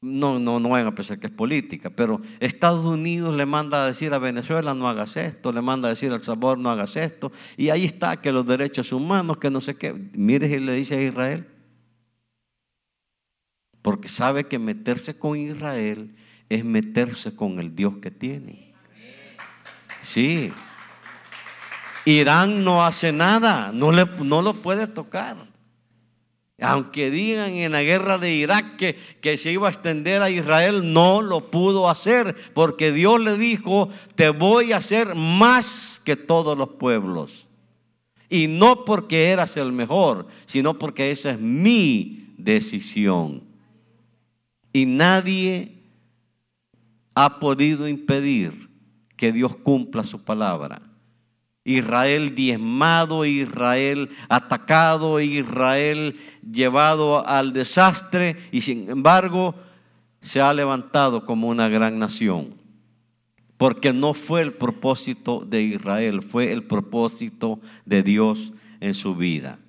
no, 0.00 0.38
no, 0.38 0.60
no 0.60 0.68
vayan 0.70 0.88
a 0.88 0.94
pensar 0.94 1.18
que 1.18 1.26
es 1.26 1.32
política, 1.32 1.90
pero 1.90 2.20
Estados 2.40 2.84
Unidos 2.84 3.34
le 3.34 3.46
manda 3.46 3.84
a 3.84 3.86
decir 3.86 4.12
a 4.12 4.18
Venezuela 4.18 4.74
no 4.74 4.88
hagas 4.88 5.16
esto, 5.16 5.52
le 5.52 5.62
manda 5.62 5.88
a 5.88 5.90
decir 5.90 6.12
al 6.12 6.22
sabor 6.22 6.58
no 6.58 6.68
hagas 6.70 6.96
esto, 6.96 7.32
y 7.56 7.70
ahí 7.70 7.84
está 7.84 8.20
que 8.20 8.32
los 8.32 8.46
derechos 8.46 8.92
humanos, 8.92 9.38
que 9.38 9.50
no 9.50 9.60
sé 9.60 9.76
qué. 9.76 9.94
Mire 10.14 10.46
y 10.46 10.60
le 10.60 10.74
dice 10.74 10.96
a 10.96 11.02
Israel, 11.02 11.46
porque 13.84 14.08
sabe 14.08 14.44
que 14.44 14.58
meterse 14.58 15.12
con 15.18 15.36
Israel 15.36 16.14
es 16.48 16.64
meterse 16.64 17.36
con 17.36 17.58
el 17.58 17.76
Dios 17.76 17.98
que 18.00 18.10
tiene. 18.10 18.72
Sí. 20.02 20.50
Irán 22.06 22.64
no 22.64 22.82
hace 22.82 23.12
nada, 23.12 23.72
no, 23.74 23.92
le, 23.92 24.06
no 24.06 24.40
lo 24.40 24.54
puede 24.54 24.86
tocar. 24.86 25.36
Aunque 26.62 27.10
digan 27.10 27.50
en 27.50 27.72
la 27.72 27.82
guerra 27.82 28.16
de 28.16 28.32
Irak 28.32 28.76
que, 28.76 28.96
que, 29.20 29.36
se 29.36 29.52
iba 29.52 29.66
a 29.66 29.70
extender 29.70 30.22
a 30.22 30.30
Israel, 30.30 30.94
no 30.94 31.20
lo 31.20 31.50
pudo 31.50 31.90
hacer 31.90 32.34
porque 32.54 32.90
Dios 32.90 33.20
le 33.20 33.36
dijo, 33.36 33.90
te 34.14 34.30
voy 34.30 34.72
a 34.72 34.78
hacer 34.78 35.14
más 35.14 36.00
que 36.02 36.16
todos 36.16 36.56
los 36.56 36.70
pueblos. 36.70 37.48
Y 38.30 38.46
no 38.48 38.86
porque 38.86 39.28
eras 39.28 39.58
el 39.58 39.72
mejor, 39.72 40.26
sino 40.46 40.78
porque 40.78 41.10
esa 41.10 41.32
es 41.32 41.38
mi 41.38 42.32
decisión. 42.38 43.52
Y 44.74 44.86
nadie 44.86 45.72
ha 47.14 47.38
podido 47.38 47.86
impedir 47.86 48.68
que 49.16 49.30
Dios 49.30 49.54
cumpla 49.54 50.02
su 50.02 50.24
palabra. 50.24 50.82
Israel 51.62 52.34
diezmado, 52.34 53.24
Israel 53.24 54.10
atacado, 54.28 55.20
Israel 55.20 56.18
llevado 56.42 57.24
al 57.24 57.52
desastre 57.52 58.36
y 58.50 58.62
sin 58.62 58.90
embargo 58.90 59.54
se 60.20 60.40
ha 60.40 60.52
levantado 60.52 61.24
como 61.24 61.46
una 61.48 61.68
gran 61.68 62.00
nación. 62.00 62.54
Porque 63.56 63.92
no 63.92 64.12
fue 64.12 64.42
el 64.42 64.54
propósito 64.54 65.44
de 65.46 65.62
Israel, 65.62 66.20
fue 66.20 66.50
el 66.52 66.64
propósito 66.64 67.60
de 67.84 68.02
Dios 68.02 68.52
en 68.80 68.94
su 68.94 69.14
vida. 69.14 69.60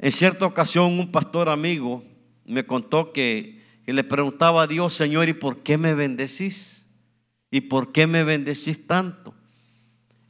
En 0.00 0.10
cierta 0.10 0.44
ocasión 0.44 0.98
un 0.98 1.12
pastor 1.12 1.48
amigo 1.48 2.02
me 2.44 2.64
contó 2.66 3.12
que, 3.12 3.62
le 3.86 4.04
preguntaba 4.04 4.62
a 4.62 4.66
Dios, 4.66 4.94
Señor, 4.94 5.28
¿y 5.28 5.34
por 5.34 5.62
qué 5.62 5.76
me 5.76 5.94
bendecís? 5.94 6.86
¿Y 7.50 7.62
por 7.62 7.92
qué 7.92 8.06
me 8.06 8.24
bendecís 8.24 8.86
tanto? 8.86 9.34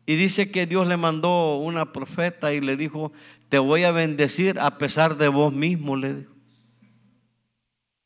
Y 0.07 0.17
dice 0.17 0.51
que 0.51 0.67
Dios 0.67 0.87
le 0.87 0.97
mandó 0.97 1.57
una 1.57 1.93
profeta 1.93 2.53
y 2.53 2.61
le 2.61 2.77
dijo, 2.77 3.13
te 3.49 3.59
voy 3.59 3.85
a 3.85 3.93
bendecir 3.93 4.59
a 4.59 4.77
pesar 4.77 5.17
de 5.17 5.29
vos 5.29 5.53
mismo, 5.53 5.97
le 5.97 6.15
dijo. 6.15 6.33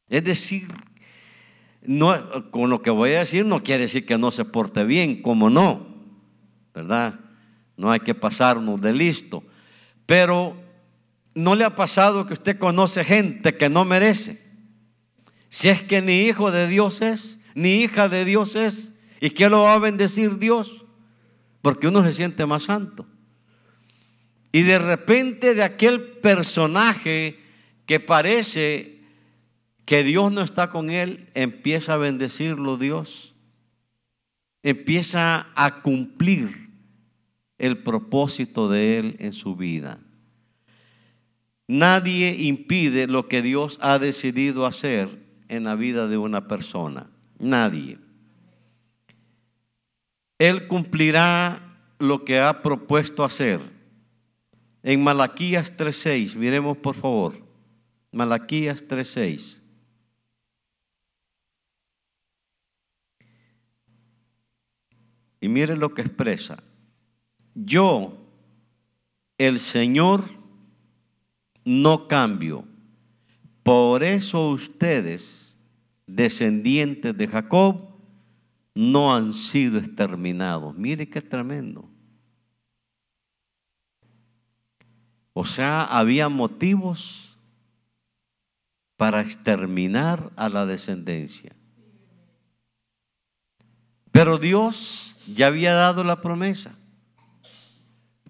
Es 0.08 0.24
decir, 0.24 0.68
no, 1.82 2.50
con 2.50 2.70
lo 2.70 2.82
que 2.82 2.90
voy 2.90 3.12
a 3.12 3.20
decir 3.20 3.44
no 3.44 3.62
quiere 3.62 3.84
decir 3.84 4.06
que 4.06 4.18
no 4.18 4.30
se 4.30 4.44
porte 4.44 4.84
bien, 4.84 5.22
como 5.22 5.50
no, 5.50 5.86
¿verdad? 6.74 7.18
No 7.76 7.90
hay 7.90 8.00
que 8.00 8.14
pasarnos 8.14 8.80
de 8.80 8.92
listo. 8.92 9.42
Pero 10.06 10.56
no 11.38 11.54
le 11.54 11.64
ha 11.64 11.74
pasado 11.74 12.26
que 12.26 12.34
usted 12.34 12.58
conoce 12.58 13.04
gente 13.04 13.56
que 13.56 13.68
no 13.68 13.84
merece. 13.84 14.42
Si 15.48 15.68
es 15.68 15.82
que 15.82 16.02
ni 16.02 16.22
hijo 16.22 16.50
de 16.50 16.68
Dios 16.68 17.00
es, 17.00 17.38
ni 17.54 17.82
hija 17.82 18.08
de 18.08 18.24
Dios 18.24 18.56
es, 18.56 18.92
¿y 19.20 19.30
qué 19.30 19.48
lo 19.48 19.62
va 19.62 19.74
a 19.74 19.78
bendecir 19.78 20.38
Dios? 20.38 20.84
porque 21.62 21.88
uno 21.88 22.02
se 22.02 22.12
siente 22.12 22.46
más 22.46 22.64
santo. 22.64 23.06
Y 24.52 24.62
de 24.62 24.78
repente 24.78 25.54
de 25.54 25.62
aquel 25.62 26.02
personaje 26.02 27.38
que 27.86 28.00
parece 28.00 29.02
que 29.84 30.02
Dios 30.02 30.32
no 30.32 30.42
está 30.42 30.70
con 30.70 30.90
él, 30.90 31.26
empieza 31.34 31.94
a 31.94 31.98
bendecirlo 31.98 32.76
Dios. 32.76 33.34
Empieza 34.62 35.48
a 35.54 35.82
cumplir 35.82 36.70
el 37.58 37.82
propósito 37.82 38.68
de 38.68 38.98
él 38.98 39.16
en 39.18 39.32
su 39.32 39.56
vida. 39.56 40.00
Nadie 41.68 42.34
impide 42.34 43.06
lo 43.06 43.28
que 43.28 43.42
Dios 43.42 43.78
ha 43.82 43.98
decidido 43.98 44.64
hacer 44.64 45.10
en 45.48 45.64
la 45.64 45.74
vida 45.74 46.08
de 46.08 46.16
una 46.16 46.48
persona. 46.48 47.10
Nadie. 47.38 47.98
Él 50.38 50.66
cumplirá 50.66 51.60
lo 51.98 52.24
que 52.24 52.40
ha 52.40 52.62
propuesto 52.62 53.22
hacer. 53.22 53.60
En 54.82 55.04
Malaquías 55.04 55.76
3.6, 55.76 56.36
miremos 56.36 56.78
por 56.78 56.94
favor. 56.94 57.46
Malaquías 58.12 58.82
3.6. 58.86 59.60
Y 65.40 65.48
mire 65.48 65.76
lo 65.76 65.92
que 65.92 66.00
expresa. 66.02 66.62
Yo, 67.54 68.16
el 69.36 69.60
Señor, 69.60 70.37
no 71.68 72.08
cambio. 72.08 72.64
Por 73.62 74.02
eso 74.02 74.48
ustedes, 74.48 75.54
descendientes 76.06 77.14
de 77.14 77.28
Jacob, 77.28 77.90
no 78.74 79.14
han 79.14 79.34
sido 79.34 79.78
exterminados. 79.78 80.74
Mire 80.74 81.10
qué 81.10 81.20
tremendo. 81.20 81.90
O 85.34 85.44
sea, 85.44 85.84
había 85.84 86.30
motivos 86.30 87.36
para 88.96 89.20
exterminar 89.20 90.32
a 90.36 90.48
la 90.48 90.64
descendencia. 90.64 91.54
Pero 94.10 94.38
Dios 94.38 95.16
ya 95.34 95.48
había 95.48 95.74
dado 95.74 96.02
la 96.02 96.22
promesa. 96.22 96.78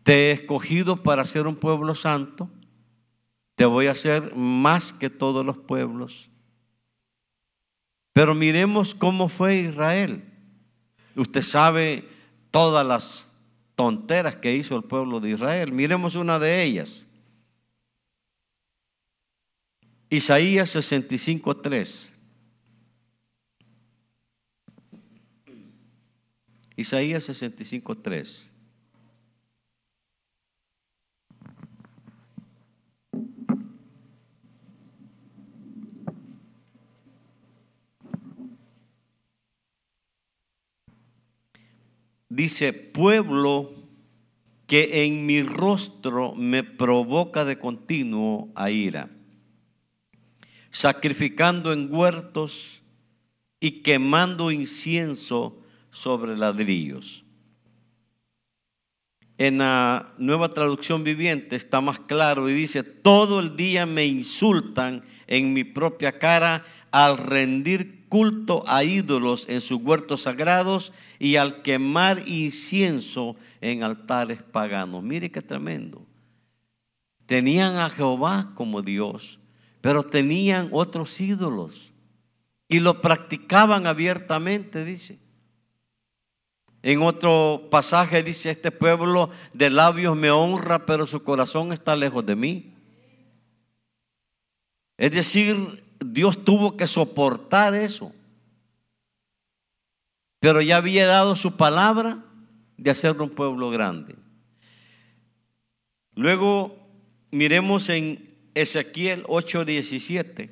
Te 0.02 0.30
he 0.30 0.32
escogido 0.32 1.04
para 1.04 1.24
ser 1.24 1.46
un 1.46 1.54
pueblo 1.54 1.94
santo. 1.94 2.50
Te 3.58 3.64
voy 3.64 3.88
a 3.88 3.90
hacer 3.90 4.36
más 4.36 4.92
que 4.92 5.10
todos 5.10 5.44
los 5.44 5.58
pueblos. 5.58 6.30
Pero 8.12 8.32
miremos 8.32 8.94
cómo 8.94 9.28
fue 9.28 9.56
Israel. 9.56 10.22
Usted 11.16 11.42
sabe 11.42 12.08
todas 12.52 12.86
las 12.86 13.32
tonteras 13.74 14.36
que 14.36 14.54
hizo 14.54 14.76
el 14.76 14.84
pueblo 14.84 15.18
de 15.18 15.30
Israel. 15.30 15.72
Miremos 15.72 16.14
una 16.14 16.38
de 16.38 16.62
ellas. 16.62 17.08
Isaías 20.08 20.76
65.3. 20.76 22.14
Isaías 26.76 27.28
65.3. 27.28 28.52
dice, 42.38 42.72
pueblo 42.72 43.74
que 44.68 45.04
en 45.04 45.26
mi 45.26 45.42
rostro 45.42 46.36
me 46.36 46.62
provoca 46.62 47.44
de 47.44 47.58
continuo 47.58 48.52
a 48.54 48.70
ira, 48.70 49.10
sacrificando 50.70 51.72
en 51.72 51.92
huertos 51.92 52.82
y 53.58 53.82
quemando 53.82 54.52
incienso 54.52 55.60
sobre 55.90 56.36
ladrillos. 56.36 57.24
En 59.36 59.58
la 59.58 60.14
nueva 60.18 60.50
traducción 60.50 61.02
viviente 61.02 61.56
está 61.56 61.80
más 61.80 61.98
claro 61.98 62.48
y 62.48 62.52
dice, 62.52 62.84
todo 62.84 63.40
el 63.40 63.56
día 63.56 63.84
me 63.84 64.06
insultan 64.06 65.02
en 65.26 65.52
mi 65.52 65.64
propia 65.64 66.20
cara 66.20 66.64
al 66.92 67.18
rendir 67.18 67.97
culto 68.08 68.64
a 68.66 68.84
ídolos 68.84 69.48
en 69.48 69.60
sus 69.60 69.80
huertos 69.80 70.22
sagrados 70.22 70.92
y 71.18 71.36
al 71.36 71.62
quemar 71.62 72.28
incienso 72.28 73.36
en 73.60 73.82
altares 73.82 74.42
paganos. 74.42 75.02
Mire 75.02 75.30
qué 75.30 75.42
tremendo. 75.42 76.04
Tenían 77.26 77.76
a 77.76 77.90
Jehová 77.90 78.52
como 78.54 78.82
Dios, 78.82 79.38
pero 79.80 80.02
tenían 80.02 80.68
otros 80.72 81.20
ídolos 81.20 81.90
y 82.68 82.80
lo 82.80 83.00
practicaban 83.00 83.86
abiertamente, 83.86 84.84
dice. 84.84 85.18
En 86.82 87.02
otro 87.02 87.68
pasaje 87.70 88.22
dice, 88.22 88.50
este 88.50 88.70
pueblo 88.70 89.30
de 89.52 89.70
labios 89.70 90.16
me 90.16 90.30
honra, 90.30 90.86
pero 90.86 91.06
su 91.06 91.22
corazón 91.22 91.72
está 91.72 91.96
lejos 91.96 92.24
de 92.24 92.36
mí. 92.36 92.74
Es 94.96 95.10
decir, 95.12 95.84
Dios 96.00 96.44
tuvo 96.44 96.76
que 96.76 96.86
soportar 96.86 97.74
eso. 97.74 98.12
Pero 100.40 100.60
ya 100.60 100.76
había 100.76 101.06
dado 101.06 101.34
su 101.36 101.56
palabra 101.56 102.24
de 102.76 102.90
hacerlo 102.90 103.24
un 103.24 103.30
pueblo 103.30 103.70
grande. 103.70 104.14
Luego 106.14 106.78
miremos 107.30 107.88
en 107.88 108.36
Ezequiel 108.54 109.24
8:17. 109.24 110.50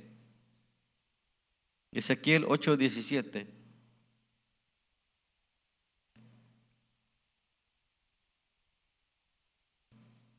Ezequiel 1.92 2.44
8:17. 2.46 3.46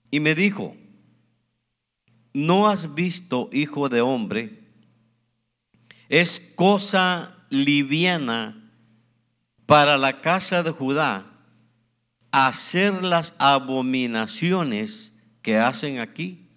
Y 0.09 0.19
me 0.19 0.35
dijo, 0.35 0.75
¿no 2.33 2.69
has 2.69 2.95
visto, 2.95 3.49
hijo 3.51 3.89
de 3.89 4.01
hombre? 4.01 4.66
Es 6.09 6.53
cosa 6.55 7.35
liviana 7.49 8.71
para 9.65 9.97
la 9.97 10.21
casa 10.21 10.63
de 10.63 10.71
Judá 10.71 11.25
hacer 12.31 13.03
las 13.03 13.33
abominaciones 13.39 15.13
que 15.41 15.57
hacen 15.57 15.99
aquí. 15.99 16.49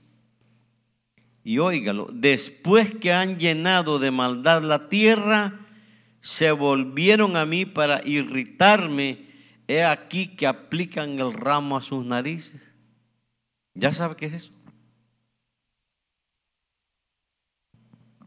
Y 1.43 1.59
óigalo, 1.59 2.09
después 2.13 2.95
que 2.95 3.13
han 3.13 3.39
llenado 3.39 3.99
de 3.99 4.11
maldad 4.11 4.63
la 4.63 4.89
tierra, 4.89 5.59
se 6.21 6.53
volvieron 6.53 7.37
a 7.37 7.47
mí 7.47 7.65
para 7.65 8.07
irritarme. 8.07 9.27
He 9.67 9.85
aquí 9.85 10.29
que 10.29 10.47
aplican 10.47 11.19
el 11.19 11.33
ramo 11.33 11.77
a 11.77 11.81
sus 11.81 12.05
narices. 12.05 12.75
¿Ya 13.75 13.93
sabe 13.93 14.17
qué 14.17 14.27
es 14.27 14.35
eso? 14.35 14.53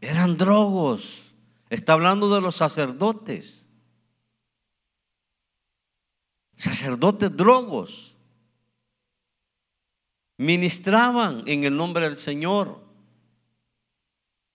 Eran 0.04 0.36
drogos. 0.36 1.32
Está 1.70 1.94
hablando 1.94 2.34
de 2.34 2.42
los 2.42 2.56
sacerdotes. 2.56 3.70
Sacerdotes 6.54 7.34
drogos. 7.34 8.14
Ministraban 10.36 11.42
en 11.46 11.64
el 11.64 11.76
nombre 11.76 12.06
del 12.06 12.18
Señor. 12.18 12.84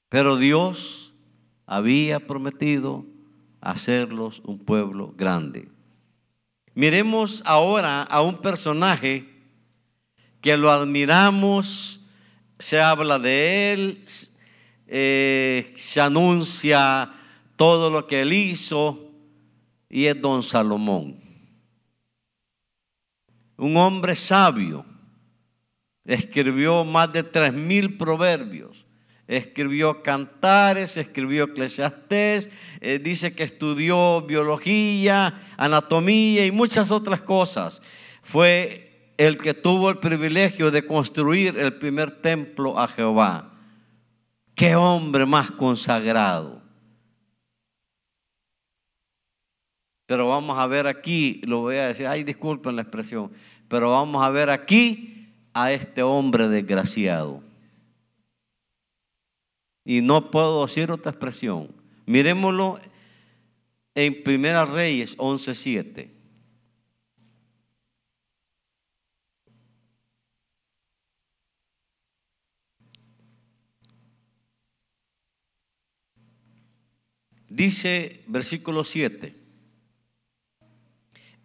Pero 0.09 0.37
Dios 0.37 1.13
había 1.65 2.27
prometido 2.27 3.05
hacerlos 3.59 4.41
un 4.45 4.59
pueblo 4.59 5.13
grande. 5.17 5.67
Miremos 6.75 7.41
ahora 7.45 8.03
a 8.03 8.21
un 8.21 8.39
personaje 8.39 9.27
que 10.41 10.57
lo 10.57 10.69
admiramos, 10.69 12.01
se 12.59 12.79
habla 12.79 13.17
de 13.17 13.73
él, 13.73 14.05
eh, 14.91 15.71
se 15.77 16.01
anuncia 16.01 17.13
todo 17.55 17.91
lo 17.91 18.07
que 18.07 18.21
él 18.21 18.33
hizo 18.33 19.11
y 19.87 20.05
es 20.05 20.19
don 20.19 20.41
Salomón. 20.41 21.19
Un 23.57 23.77
hombre 23.77 24.15
sabio, 24.15 24.85
escribió 26.05 26.85
más 26.85 27.13
de 27.13 27.21
tres 27.21 27.53
mil 27.53 27.97
proverbios, 27.97 28.87
escribió 29.27 30.01
cantares, 30.01 30.97
escribió 30.97 31.43
eclesiastés, 31.43 32.49
eh, 32.81 32.97
dice 32.97 33.35
que 33.35 33.43
estudió 33.43 34.23
biología, 34.23 35.39
anatomía 35.57 36.47
y 36.47 36.51
muchas 36.51 36.89
otras 36.89 37.21
cosas. 37.21 37.83
Fue 38.23 39.13
el 39.17 39.37
que 39.37 39.53
tuvo 39.53 39.91
el 39.91 39.97
privilegio 39.97 40.71
de 40.71 40.87
construir 40.87 41.59
el 41.59 41.75
primer 41.75 42.09
templo 42.09 42.79
a 42.79 42.87
Jehová. 42.87 43.58
Qué 44.59 44.75
hombre 44.75 45.25
más 45.25 45.51
consagrado. 45.51 46.61
Pero 50.05 50.27
vamos 50.27 50.59
a 50.59 50.67
ver 50.67 50.85
aquí, 50.85 51.39
lo 51.45 51.61
voy 51.61 51.77
a 51.77 51.87
decir, 51.87 52.07
ay, 52.07 52.25
disculpen 52.25 52.75
la 52.75 52.81
expresión, 52.81 53.31
pero 53.69 53.91
vamos 53.91 54.21
a 54.21 54.29
ver 54.29 54.49
aquí 54.49 55.29
a 55.53 55.71
este 55.71 56.03
hombre 56.03 56.49
desgraciado. 56.49 57.41
Y 59.85 60.01
no 60.01 60.29
puedo 60.29 60.65
decir 60.65 60.91
otra 60.91 61.13
expresión. 61.13 61.73
Miremoslo 62.05 62.79
en 63.95 64.23
Primera 64.23 64.65
Reyes 64.65 65.17
11:7. 65.17 66.18
Dice 77.49 78.23
versículo 78.27 78.83
7. 78.83 79.35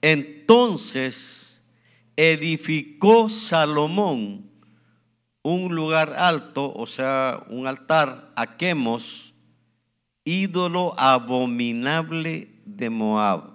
Entonces 0.02 1.62
edificó 2.16 3.28
Salomón 3.28 4.50
un 5.42 5.74
lugar 5.74 6.14
alto, 6.14 6.72
o 6.74 6.86
sea, 6.86 7.44
un 7.48 7.66
altar 7.66 8.32
a 8.34 8.56
Quemos, 8.56 9.34
ídolo 10.24 10.98
abominable 10.98 12.48
de 12.64 12.88
Moab, 12.88 13.52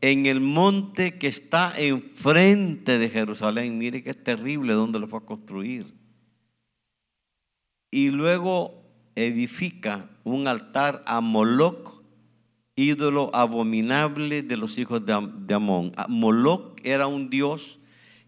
en 0.00 0.24
el 0.24 0.40
monte 0.40 1.18
que 1.18 1.26
está 1.26 1.78
enfrente 1.78 2.98
de 2.98 3.10
Jerusalén. 3.10 3.76
Mire 3.76 4.02
que 4.02 4.10
es 4.10 4.24
terrible 4.24 4.72
donde 4.72 4.98
lo 4.98 5.08
fue 5.08 5.18
a 5.18 5.26
construir. 5.26 5.94
Y 7.90 8.10
luego 8.10 8.82
edifica 9.14 10.08
un 10.30 10.48
altar 10.48 11.02
a 11.06 11.20
Moloch, 11.20 12.02
ídolo 12.76 13.30
abominable 13.34 14.42
de 14.42 14.56
los 14.56 14.78
hijos 14.78 15.02
de 15.04 15.54
Amón. 15.54 15.92
Ah, 15.96 16.06
Moloch 16.08 16.78
era 16.82 17.06
un 17.06 17.30
dios 17.30 17.78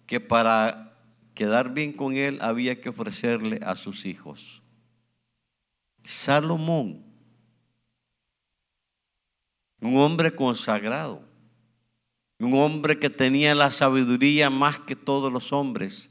que 0.07 0.21
para 0.21 0.99
quedar 1.35 1.73
bien 1.73 1.93
con 1.93 2.17
él 2.17 2.39
había 2.43 2.81
que 2.81 2.91
ofrecerle 2.91 3.61
a 3.65 3.75
sus 3.75 4.05
hijos. 4.05 4.63
Salomón, 6.05 7.05
un 9.81 9.97
hombre 9.97 10.35
consagrado, 10.35 11.23
un 12.39 12.55
hombre 12.55 12.99
que 12.99 13.11
tenía 13.11 13.55
la 13.55 13.71
sabiduría 13.71 14.51
más 14.51 14.79
que 14.81 14.97
todos 14.97 15.33
los 15.33 15.53
hombres 15.53 16.11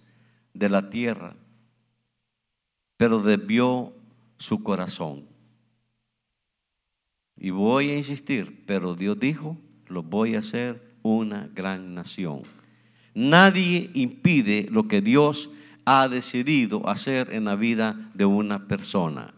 de 0.53 0.69
la 0.69 0.89
tierra, 0.89 1.35
pero 2.97 3.21
desvió 3.21 3.93
su 4.37 4.63
corazón. 4.63 5.30
Y 7.43 7.49
voy 7.49 7.89
a 7.89 7.97
insistir, 7.97 8.61
pero 8.67 8.93
Dios 8.93 9.19
dijo, 9.19 9.57
lo 9.87 10.03
voy 10.03 10.35
a 10.35 10.39
hacer 10.39 10.93
una 11.01 11.49
gran 11.55 11.95
nación. 11.95 12.43
Nadie 13.15 13.89
impide 13.95 14.67
lo 14.69 14.87
que 14.87 15.01
Dios 15.01 15.49
ha 15.83 16.07
decidido 16.07 16.87
hacer 16.87 17.33
en 17.33 17.45
la 17.45 17.55
vida 17.55 18.11
de 18.13 18.25
una 18.25 18.67
persona. 18.67 19.33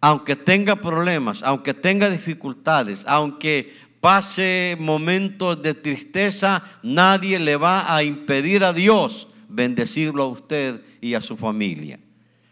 Aunque 0.00 0.34
tenga 0.34 0.74
problemas, 0.74 1.44
aunque 1.44 1.72
tenga 1.72 2.10
dificultades, 2.10 3.04
aunque 3.06 3.72
pase 4.00 4.76
momentos 4.80 5.62
de 5.62 5.74
tristeza, 5.74 6.64
nadie 6.82 7.38
le 7.38 7.54
va 7.54 7.94
a 7.94 8.02
impedir 8.02 8.64
a 8.64 8.72
Dios 8.72 9.28
bendecirlo 9.48 10.24
a 10.24 10.26
usted 10.26 10.82
y 11.00 11.14
a 11.14 11.20
su 11.20 11.36
familia. 11.36 12.00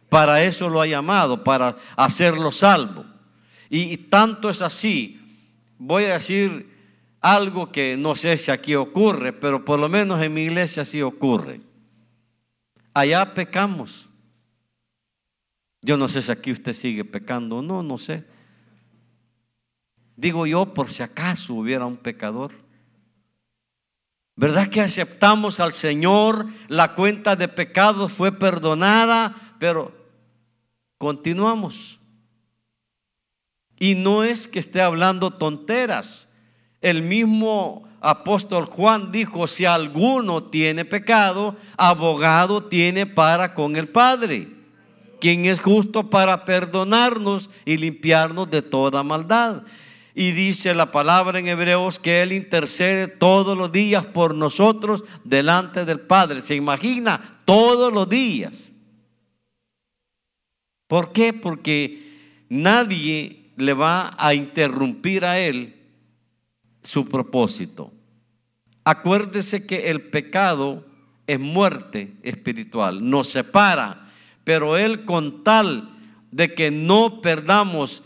Para 0.09 0.45
eso 0.45 0.69
lo 0.69 0.81
ha 0.81 0.87
llamado, 0.87 1.43
para 1.43 1.77
hacerlo 1.97 2.53
salvo. 2.53 3.10
Y 3.73 3.97
tanto 3.97 4.51
es 4.51 4.63
así, 4.63 5.21
voy 5.79 6.05
a 6.05 6.15
decir 6.15 6.69
algo 7.21 7.71
que 7.71 7.97
no 7.97 8.17
sé 8.17 8.37
si 8.37 8.51
aquí 8.51 8.75
ocurre, 8.75 9.33
pero 9.33 9.65
por 9.65 9.79
lo 9.79 9.89
menos 9.89 10.21
en 10.21 10.35
mi 10.35 10.43
iglesia 10.43 10.85
sí 10.85 11.01
ocurre. 11.03 11.61
Allá 12.93 13.33
pecamos. 13.33 14.09
Yo 15.83 15.97
no 15.97 16.09
sé 16.09 16.21
si 16.21 16.33
aquí 16.33 16.51
usted 16.51 16.73
sigue 16.73 17.05
pecando 17.05 17.59
o 17.59 17.63
no, 17.63 17.85
no 17.85 17.97
sé. 17.97 18.25
Digo 20.17 20.47
yo, 20.47 20.75
por 20.75 20.91
si 20.91 21.05
acaso 21.05 21.55
hubiera 21.55 21.87
un 21.87 21.97
pecador. 21.97 22.51
¿Verdad 24.35 24.69
que 24.69 24.81
aceptamos 24.81 25.61
al 25.61 25.73
Señor? 25.75 26.47
La 26.67 26.95
cuenta 26.95 27.37
de 27.37 27.47
pecados 27.47 28.11
fue 28.11 28.33
perdonada, 28.33 29.55
pero 29.61 29.95
continuamos. 30.99 32.00
Y 33.81 33.95
no 33.97 34.23
es 34.23 34.47
que 34.47 34.61
esté 34.61 34.83
hablando 34.83 35.33
tonteras. 35.33 36.29
El 36.83 37.03
mismo 37.03 37.89
apóstol 38.01 38.67
Juan 38.67 39.11
dijo, 39.11 39.47
si 39.47 39.65
alguno 39.65 40.45
tiene 40.45 40.85
pecado, 40.85 41.57
abogado 41.79 42.63
tiene 42.63 43.07
para 43.07 43.55
con 43.55 43.77
el 43.77 43.89
Padre, 43.89 44.49
quien 45.19 45.47
es 45.47 45.61
justo 45.61 46.11
para 46.11 46.45
perdonarnos 46.45 47.49
y 47.65 47.79
limpiarnos 47.79 48.51
de 48.51 48.61
toda 48.61 49.03
maldad. 49.03 49.63
Y 50.15 50.33
dice 50.33 50.75
la 50.75 50.93
palabra 50.93 51.39
en 51.39 51.49
Hebreos 51.49 51.99
que 51.99 52.21
Él 52.21 52.33
intercede 52.33 53.09
todos 53.09 53.57
los 53.57 53.73
días 53.73 54.05
por 54.05 54.35
nosotros 54.35 55.05
delante 55.25 55.87
del 55.87 56.01
Padre. 56.01 56.43
¿Se 56.43 56.55
imagina? 56.55 57.39
Todos 57.47 57.91
los 57.91 58.07
días. 58.11 58.73
¿Por 60.87 61.13
qué? 61.13 61.33
Porque 61.33 62.45
nadie 62.51 63.40
le 63.61 63.73
va 63.73 64.11
a 64.19 64.35
interrumpir 64.35 65.25
a 65.25 65.39
Él 65.39 65.77
su 66.83 67.09
propósito. 67.09 67.93
Acuérdese 68.85 69.67
que 69.67 69.91
el 69.91 70.03
pecado 70.03 70.87
es 71.27 71.39
muerte 71.39 72.17
espiritual, 72.23 73.09
nos 73.09 73.29
separa, 73.29 74.11
pero 74.45 74.77
Él 74.77 75.05
con 75.05 75.45
tal 75.45 75.97
de 76.31 76.55
que 76.55 76.71
no 76.71 77.21
perdamos 77.21 78.03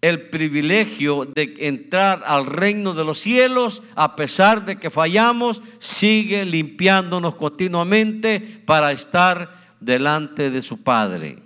el 0.00 0.28
privilegio 0.28 1.24
de 1.24 1.54
entrar 1.60 2.22
al 2.26 2.46
reino 2.46 2.94
de 2.94 3.04
los 3.04 3.18
cielos, 3.18 3.82
a 3.94 4.14
pesar 4.14 4.64
de 4.64 4.76
que 4.76 4.90
fallamos, 4.90 5.62
sigue 5.78 6.44
limpiándonos 6.44 7.34
continuamente 7.34 8.40
para 8.64 8.92
estar 8.92 9.56
delante 9.80 10.50
de 10.50 10.62
su 10.62 10.82
Padre. 10.82 11.38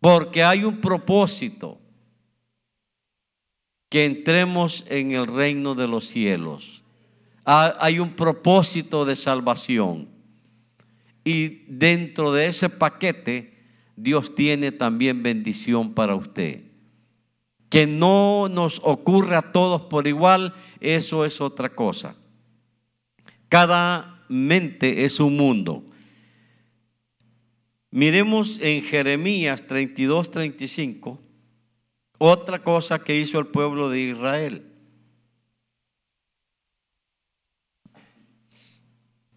Porque 0.00 0.44
hay 0.44 0.64
un 0.64 0.80
propósito, 0.80 1.80
que 3.88 4.04
entremos 4.04 4.84
en 4.88 5.12
el 5.12 5.26
reino 5.26 5.74
de 5.74 5.88
los 5.88 6.06
cielos. 6.06 6.82
Hay 7.44 7.98
un 7.98 8.10
propósito 8.10 9.04
de 9.04 9.16
salvación. 9.16 10.08
Y 11.24 11.64
dentro 11.68 12.32
de 12.32 12.48
ese 12.48 12.68
paquete, 12.68 13.54
Dios 13.96 14.34
tiene 14.34 14.72
también 14.72 15.22
bendición 15.22 15.94
para 15.94 16.14
usted 16.14 16.66
que 17.68 17.86
no 17.86 18.48
nos 18.48 18.80
ocurre 18.84 19.36
a 19.36 19.52
todos 19.52 19.82
por 19.82 20.06
igual, 20.06 20.54
eso 20.80 21.24
es 21.24 21.40
otra 21.40 21.74
cosa. 21.74 22.16
Cada 23.48 24.24
mente 24.28 25.04
es 25.04 25.20
un 25.20 25.36
mundo. 25.36 25.84
Miremos 27.90 28.60
en 28.60 28.82
Jeremías 28.82 29.66
32, 29.66 30.30
35, 30.30 31.20
otra 32.18 32.62
cosa 32.62 33.02
que 33.02 33.18
hizo 33.18 33.38
el 33.38 33.46
pueblo 33.46 33.88
de 33.90 34.00
Israel. 34.00 34.72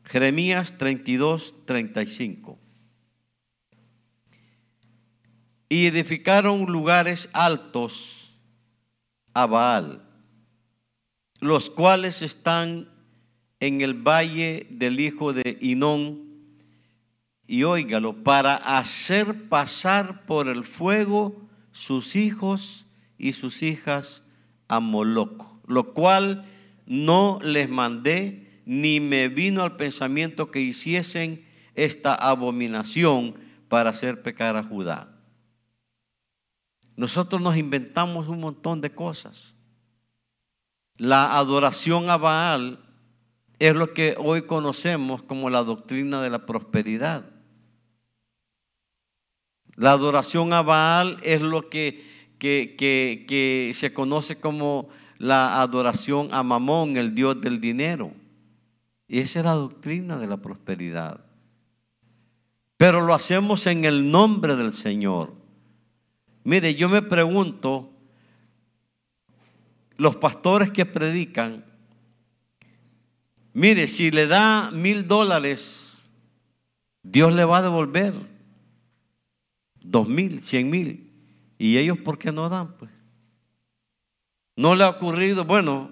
Jeremías 0.05 0.77
32, 0.77 1.65
35. 1.65 2.57
Y 5.69 5.85
edificaron 5.85 6.65
lugares 6.65 7.29
altos 7.33 8.33
a 9.33 9.45
Baal, 9.45 10.01
los 11.41 11.69
cuales 11.69 12.23
están 12.23 12.89
en 13.59 13.81
el 13.81 13.93
valle 13.93 14.65
del 14.71 14.99
hijo 14.99 15.31
de 15.31 15.59
Inón. 15.61 16.27
Y 17.45 17.63
óigalo, 17.63 18.23
para 18.23 18.55
hacer 18.55 19.47
pasar 19.47 20.25
por 20.25 20.47
el 20.47 20.63
fuego 20.63 21.48
sus 21.71 22.15
hijos 22.15 22.85
y 23.17 23.33
sus 23.33 23.61
hijas 23.63 24.23
a 24.67 24.79
Moloc, 24.79 25.45
lo 25.67 25.93
cual 25.93 26.45
no 26.85 27.39
les 27.43 27.69
mandé, 27.69 28.61
ni 28.65 28.99
me 28.99 29.29
vino 29.29 29.63
al 29.63 29.75
pensamiento 29.75 30.51
que 30.51 30.61
hiciesen 30.61 31.45
esta 31.75 32.13
abominación 32.13 33.35
para 33.67 33.91
hacer 33.91 34.21
pecar 34.21 34.55
a 34.55 34.63
Judá. 34.63 35.15
Nosotros 36.95 37.41
nos 37.41 37.55
inventamos 37.55 38.27
un 38.27 38.41
montón 38.41 38.81
de 38.81 38.89
cosas. 38.89 39.55
La 40.97 41.37
adoración 41.37 42.09
a 42.09 42.17
Baal 42.17 42.79
es 43.59 43.75
lo 43.75 43.93
que 43.93 44.15
hoy 44.17 44.41
conocemos 44.41 45.21
como 45.21 45.49
la 45.49 45.63
doctrina 45.63 46.21
de 46.21 46.29
la 46.29 46.45
prosperidad. 46.45 47.28
La 49.79 49.93
adoración 49.93 50.51
a 50.51 50.61
Baal 50.61 51.15
es 51.23 51.41
lo 51.41 51.69
que, 51.69 52.03
que, 52.37 53.71
se 53.73 53.93
conoce 53.93 54.37
como 54.37 54.89
la 55.17 55.61
adoración 55.61 56.27
a 56.33 56.43
Mamón, 56.43 56.97
el 56.97 57.15
dios 57.15 57.39
del 57.39 57.61
dinero. 57.61 58.11
Y 59.07 59.19
esa 59.19 59.39
es 59.39 59.45
la 59.45 59.53
doctrina 59.53 60.19
de 60.19 60.27
la 60.27 60.35
prosperidad. 60.35 61.21
Pero 62.75 62.99
lo 62.99 63.13
hacemos 63.13 63.67
en 63.67 63.85
el 63.85 64.11
nombre 64.11 64.57
del 64.57 64.73
Señor. 64.73 65.33
Mire, 66.43 66.75
yo 66.75 66.89
me 66.89 67.01
pregunto, 67.01 67.89
los 69.95 70.17
pastores 70.17 70.71
que 70.71 70.85
predican, 70.85 71.63
mire, 73.53 73.87
si 73.87 74.11
le 74.11 74.27
da 74.27 74.71
mil 74.71 75.07
dólares, 75.07 76.09
Dios 77.01 77.31
le 77.31 77.45
va 77.45 77.59
a 77.59 77.61
devolver 77.61 78.38
dos 79.81 80.07
mil, 80.07 80.41
cien 80.41 80.69
mil. 80.69 81.11
¿Y 81.57 81.77
ellos 81.77 81.97
por 81.97 82.17
qué 82.17 82.31
no 82.31 82.49
dan? 82.49 82.75
Pues 82.77 82.91
no 84.55 84.75
le 84.75 84.83
ha 84.83 84.89
ocurrido, 84.89 85.45
bueno, 85.45 85.89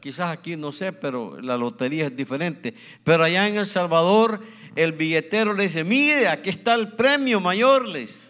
quizás 0.00 0.30
aquí 0.30 0.56
no 0.56 0.72
sé, 0.72 0.92
pero 0.92 1.40
la 1.40 1.56
lotería 1.56 2.06
es 2.06 2.16
diferente. 2.16 2.74
Pero 3.04 3.22
allá 3.22 3.46
en 3.48 3.56
El 3.56 3.66
Salvador, 3.66 4.40
el 4.74 4.92
billetero 4.92 5.52
le 5.54 5.64
dice, 5.64 5.84
mire, 5.84 6.28
aquí 6.28 6.50
está 6.50 6.74
el 6.74 6.88
premio 6.88 7.40
mayor, 7.40 7.86
les. 7.86 8.22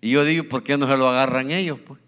Y 0.00 0.10
yo 0.10 0.24
digo, 0.24 0.48
¿por 0.48 0.64
qué 0.64 0.76
no 0.76 0.88
se 0.88 0.96
lo 0.96 1.08
agarran 1.08 1.52
ellos? 1.52 1.78
Pues, 1.86 2.00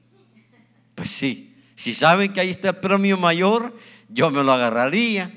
pues 0.96 1.10
sí, 1.10 1.54
si 1.76 1.94
saben 1.94 2.32
que 2.32 2.40
ahí 2.40 2.50
está 2.50 2.70
el 2.70 2.76
premio 2.76 3.16
mayor, 3.16 3.76
yo 4.08 4.30
me 4.30 4.42
lo 4.42 4.52
agarraría. 4.52 5.32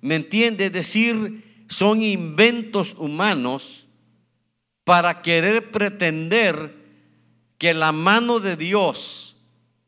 ¿Me 0.00 0.16
entiende? 0.16 0.66
Es 0.66 0.72
decir, 0.72 1.64
son 1.68 2.02
inventos 2.02 2.94
humanos 2.94 3.81
para 4.84 5.22
querer 5.22 5.70
pretender 5.70 6.74
que 7.58 7.74
la 7.74 7.92
mano 7.92 8.40
de 8.40 8.56
Dios 8.56 9.36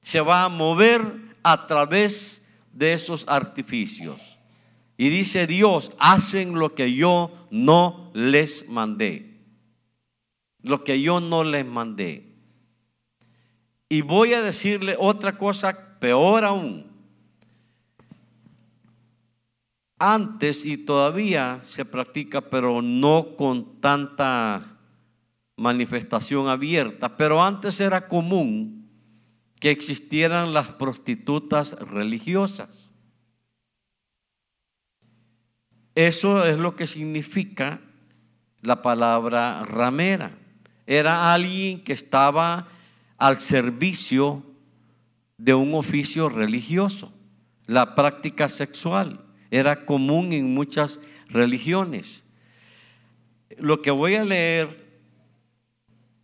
se 0.00 0.20
va 0.20 0.44
a 0.44 0.48
mover 0.48 1.00
a 1.42 1.66
través 1.66 2.46
de 2.72 2.92
esos 2.92 3.24
artificios. 3.28 4.38
Y 4.96 5.08
dice 5.08 5.46
Dios, 5.46 5.90
hacen 5.98 6.58
lo 6.58 6.74
que 6.74 6.94
yo 6.94 7.30
no 7.50 8.10
les 8.14 8.68
mandé 8.68 9.34
lo 10.64 10.82
que 10.82 11.00
yo 11.00 11.20
no 11.20 11.44
les 11.44 11.64
mandé. 11.64 12.34
Y 13.88 14.00
voy 14.00 14.32
a 14.32 14.42
decirle 14.42 14.96
otra 14.98 15.38
cosa 15.38 15.98
peor 16.00 16.42
aún. 16.44 16.90
Antes 19.98 20.64
y 20.66 20.78
todavía 20.78 21.60
se 21.62 21.84
practica, 21.84 22.40
pero 22.40 22.82
no 22.82 23.36
con 23.36 23.80
tanta 23.80 24.73
manifestación 25.56 26.48
abierta, 26.48 27.16
pero 27.16 27.42
antes 27.42 27.80
era 27.80 28.08
común 28.08 28.88
que 29.60 29.70
existieran 29.70 30.52
las 30.52 30.70
prostitutas 30.70 31.78
religiosas. 31.80 32.92
Eso 35.94 36.44
es 36.44 36.58
lo 36.58 36.74
que 36.74 36.86
significa 36.86 37.80
la 38.60 38.82
palabra 38.82 39.64
ramera 39.64 40.38
era 40.86 41.32
alguien 41.32 41.82
que 41.82 41.92
estaba 41.92 42.68
al 43.16 43.38
servicio 43.38 44.44
de 45.38 45.54
un 45.54 45.74
oficio 45.74 46.28
religioso. 46.28 47.12
La 47.66 47.94
práctica 47.94 48.48
sexual 48.48 49.24
era 49.50 49.86
común 49.86 50.32
en 50.32 50.52
muchas 50.52 51.00
religiones. 51.28 52.24
Lo 53.56 53.80
que 53.80 53.90
voy 53.90 54.16
a 54.16 54.24
leer, 54.24 54.83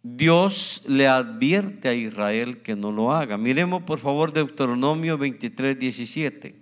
Dios 0.03 0.83
le 0.87 1.07
advierte 1.09 1.89
a 1.89 1.95
Israel 1.95 2.63
que 2.63 2.75
no 2.75 2.91
lo 2.91 3.13
haga. 3.13 3.37
Miremos 3.37 3.83
por 3.83 3.99
favor 3.99 4.33
Deuteronomio 4.33 5.19
23, 5.19 5.79
17. 5.79 6.55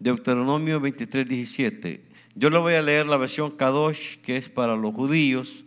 Deuteronomio 0.00 0.80
23, 0.80 1.28
17. 1.28 2.02
Yo 2.34 2.50
le 2.50 2.58
voy 2.58 2.74
a 2.74 2.82
leer 2.82 3.06
la 3.06 3.16
versión 3.16 3.52
Kadosh, 3.52 4.16
que 4.16 4.36
es 4.36 4.48
para 4.48 4.74
los 4.74 4.92
judíos, 4.94 5.64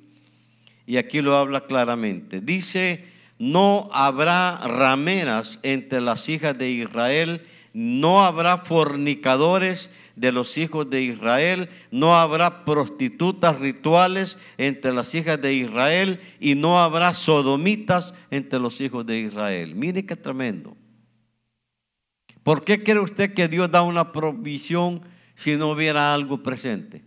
y 0.85 0.97
aquí 0.97 1.21
lo 1.21 1.37
habla 1.37 1.65
claramente. 1.65 2.41
Dice, 2.41 3.05
no 3.39 3.87
habrá 3.93 4.57
rameras 4.67 5.59
entre 5.63 6.01
las 6.01 6.27
hijas 6.27 6.57
de 6.57 6.69
Israel, 6.69 7.43
no 7.73 8.25
habrá 8.25 8.57
fornicadores 8.57 9.91
de 10.15 10.31
los 10.31 10.57
hijos 10.57 10.89
de 10.89 11.01
Israel, 11.01 11.69
no 11.91 12.15
habrá 12.15 12.65
prostitutas 12.65 13.59
rituales 13.59 14.37
entre 14.57 14.93
las 14.93 15.13
hijas 15.13 15.41
de 15.41 15.53
Israel 15.53 16.19
y 16.39 16.55
no 16.55 16.79
habrá 16.79 17.13
sodomitas 17.13 18.13
entre 18.31 18.59
los 18.59 18.79
hijos 18.81 19.05
de 19.05 19.19
Israel. 19.19 19.75
Mire 19.75 20.05
qué 20.05 20.15
tremendo. 20.15 20.75
¿Por 22.43 22.63
qué 22.63 22.83
cree 22.83 22.99
usted 22.99 23.33
que 23.33 23.47
Dios 23.47 23.71
da 23.71 23.81
una 23.81 24.11
provisión 24.11 25.01
si 25.35 25.55
no 25.55 25.71
hubiera 25.71 26.13
algo 26.13 26.43
presente? 26.43 27.03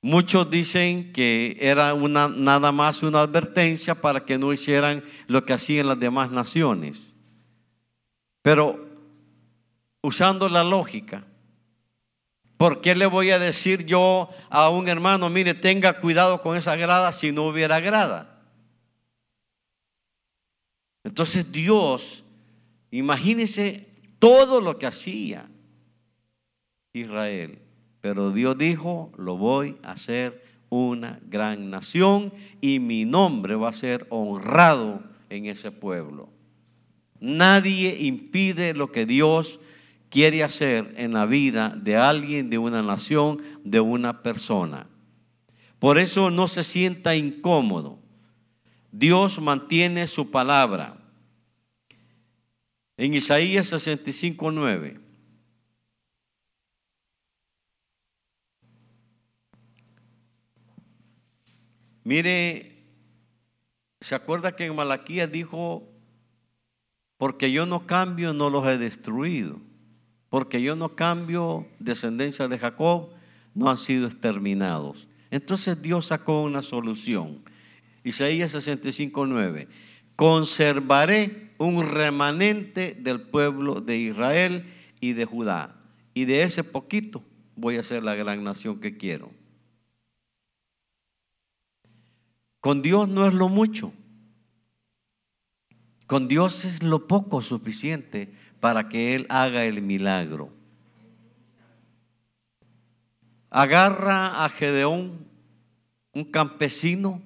Muchos 0.00 0.50
dicen 0.50 1.12
que 1.12 1.56
era 1.60 1.94
nada 1.94 2.72
más 2.72 3.02
una 3.02 3.20
advertencia 3.20 4.00
para 4.00 4.24
que 4.24 4.38
no 4.38 4.52
hicieran 4.52 5.04
lo 5.26 5.44
que 5.44 5.52
hacían 5.52 5.88
las 5.88 5.98
demás 5.98 6.30
naciones. 6.30 7.07
Pero 8.42 8.86
usando 10.02 10.48
la 10.48 10.64
lógica, 10.64 11.24
¿por 12.56 12.80
qué 12.80 12.94
le 12.94 13.06
voy 13.06 13.30
a 13.30 13.38
decir 13.38 13.84
yo 13.86 14.30
a 14.50 14.70
un 14.70 14.88
hermano, 14.88 15.30
mire, 15.30 15.54
tenga 15.54 16.00
cuidado 16.00 16.42
con 16.42 16.56
esa 16.56 16.76
grada 16.76 17.12
si 17.12 17.32
no 17.32 17.44
hubiera 17.44 17.80
grada? 17.80 18.38
Entonces 21.04 21.50
Dios, 21.52 22.24
imagínese 22.90 23.88
todo 24.18 24.60
lo 24.60 24.78
que 24.78 24.86
hacía 24.86 25.48
Israel. 26.92 27.58
Pero 28.00 28.30
Dios 28.30 28.56
dijo, 28.56 29.10
lo 29.16 29.36
voy 29.36 29.76
a 29.82 29.92
hacer 29.92 30.44
una 30.70 31.18
gran 31.26 31.70
nación 31.70 32.32
y 32.60 32.78
mi 32.78 33.04
nombre 33.04 33.54
va 33.54 33.70
a 33.70 33.72
ser 33.72 34.06
honrado 34.10 35.02
en 35.30 35.46
ese 35.46 35.70
pueblo. 35.70 36.28
Nadie 37.20 37.96
impide 38.00 38.74
lo 38.74 38.92
que 38.92 39.06
Dios 39.06 39.60
quiere 40.10 40.42
hacer 40.42 40.92
en 40.96 41.12
la 41.12 41.26
vida 41.26 41.70
de 41.70 41.96
alguien, 41.96 42.50
de 42.50 42.58
una 42.58 42.82
nación, 42.82 43.42
de 43.64 43.80
una 43.80 44.22
persona. 44.22 44.86
Por 45.78 45.98
eso 45.98 46.30
no 46.30 46.48
se 46.48 46.64
sienta 46.64 47.14
incómodo. 47.14 47.98
Dios 48.90 49.40
mantiene 49.40 50.06
su 50.06 50.30
palabra. 50.30 50.96
En 52.96 53.14
Isaías 53.14 53.68
65, 53.68 54.50
9. 54.50 55.00
Mire, 62.02 62.86
¿se 64.00 64.14
acuerda 64.14 64.56
que 64.56 64.64
en 64.64 64.74
Malaquías 64.74 65.30
dijo, 65.30 65.86
porque 67.18 67.50
yo 67.52 67.66
no 67.66 67.86
cambio, 67.86 68.32
no 68.32 68.48
los 68.48 68.66
he 68.66 68.78
destruido? 68.78 69.60
Porque 70.30 70.62
yo 70.62 70.76
no 70.76 70.94
cambio 70.94 71.66
descendencia 71.78 72.48
de 72.48 72.58
Jacob, 72.58 73.10
no 73.54 73.68
han 73.68 73.76
sido 73.76 74.06
exterminados. 74.06 75.08
Entonces 75.30 75.82
Dios 75.82 76.06
sacó 76.06 76.42
una 76.42 76.62
solución. 76.62 77.42
Isaías 78.04 78.52
65, 78.52 79.26
9. 79.26 79.68
Conservaré 80.16 81.52
un 81.58 81.84
remanente 81.84 82.96
del 82.98 83.20
pueblo 83.20 83.80
de 83.80 83.98
Israel 83.98 84.64
y 85.00 85.12
de 85.12 85.24
Judá. 85.24 85.76
Y 86.14 86.24
de 86.24 86.42
ese 86.42 86.62
poquito 86.64 87.22
voy 87.56 87.76
a 87.76 87.82
ser 87.82 88.04
la 88.04 88.14
gran 88.14 88.44
nación 88.44 88.80
que 88.80 88.96
quiero. 88.96 89.30
Con 92.60 92.82
Dios 92.82 93.08
no 93.08 93.26
es 93.26 93.34
lo 93.34 93.48
mucho. 93.48 93.92
Con 96.08 96.26
Dios 96.26 96.64
es 96.64 96.82
lo 96.82 97.06
poco 97.06 97.42
suficiente 97.42 98.32
para 98.60 98.88
que 98.88 99.14
Él 99.14 99.26
haga 99.28 99.66
el 99.66 99.82
milagro. 99.82 100.48
Agarra 103.50 104.44
a 104.44 104.48
Gedeón, 104.48 105.28
un 106.12 106.24
campesino 106.24 107.22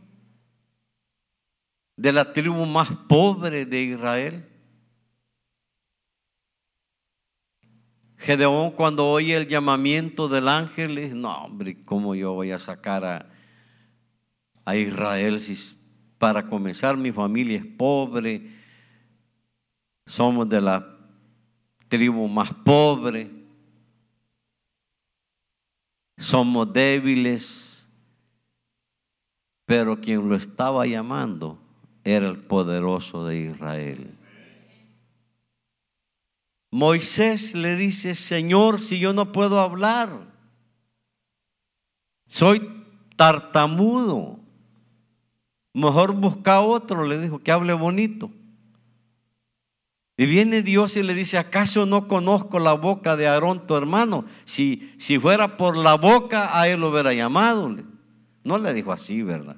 de 1.96 2.12
la 2.12 2.32
tribu 2.32 2.66
más 2.66 2.90
pobre 3.08 3.66
de 3.66 3.82
Israel. 3.82 4.48
Gedeón 8.16 8.72
cuando 8.72 9.08
oye 9.08 9.36
el 9.36 9.46
llamamiento 9.46 10.28
del 10.28 10.48
ángel, 10.48 10.96
dice, 10.96 11.14
no 11.14 11.32
hombre, 11.44 11.82
¿cómo 11.84 12.16
yo 12.16 12.32
voy 12.32 12.50
a 12.50 12.58
sacar 12.58 13.04
a, 13.04 13.30
a 14.64 14.76
Israel. 14.76 15.40
Si 15.40 15.76
para 16.18 16.48
comenzar 16.48 16.96
mi 16.96 17.12
familia 17.12 17.58
es 17.58 17.66
pobre, 17.66 18.61
somos 20.06 20.48
de 20.48 20.60
la 20.60 20.86
tribu 21.88 22.28
más 22.28 22.52
pobre, 22.64 23.30
somos 26.16 26.72
débiles, 26.72 27.86
pero 29.66 30.00
quien 30.00 30.28
lo 30.28 30.36
estaba 30.36 30.86
llamando 30.86 31.58
era 32.04 32.28
el 32.28 32.38
poderoso 32.38 33.26
de 33.26 33.38
Israel. 33.38 34.18
Moisés 36.70 37.54
le 37.54 37.76
dice, 37.76 38.14
Señor, 38.14 38.80
si 38.80 38.98
yo 38.98 39.12
no 39.12 39.30
puedo 39.30 39.60
hablar, 39.60 40.08
soy 42.26 42.66
tartamudo. 43.16 44.40
Mejor 45.74 46.14
busca 46.14 46.62
otro, 46.62 47.06
le 47.06 47.18
dijo, 47.18 47.38
que 47.38 47.52
hable 47.52 47.74
bonito. 47.74 48.30
Y 50.22 50.26
viene 50.26 50.62
Dios 50.62 50.96
y 50.96 51.02
le 51.02 51.14
dice, 51.14 51.36
¿acaso 51.36 51.84
no 51.84 52.06
conozco 52.06 52.60
la 52.60 52.74
boca 52.74 53.16
de 53.16 53.26
Aarón, 53.26 53.66
tu 53.66 53.74
hermano? 53.74 54.24
Si, 54.44 54.94
si 54.96 55.18
fuera 55.18 55.56
por 55.56 55.76
la 55.76 55.94
boca, 55.94 56.56
a 56.56 56.68
él 56.68 56.78
lo 56.78 56.90
hubiera 56.90 57.12
llamado. 57.12 57.74
No 58.44 58.56
le 58.56 58.72
dijo 58.72 58.92
así, 58.92 59.20
¿verdad? 59.22 59.56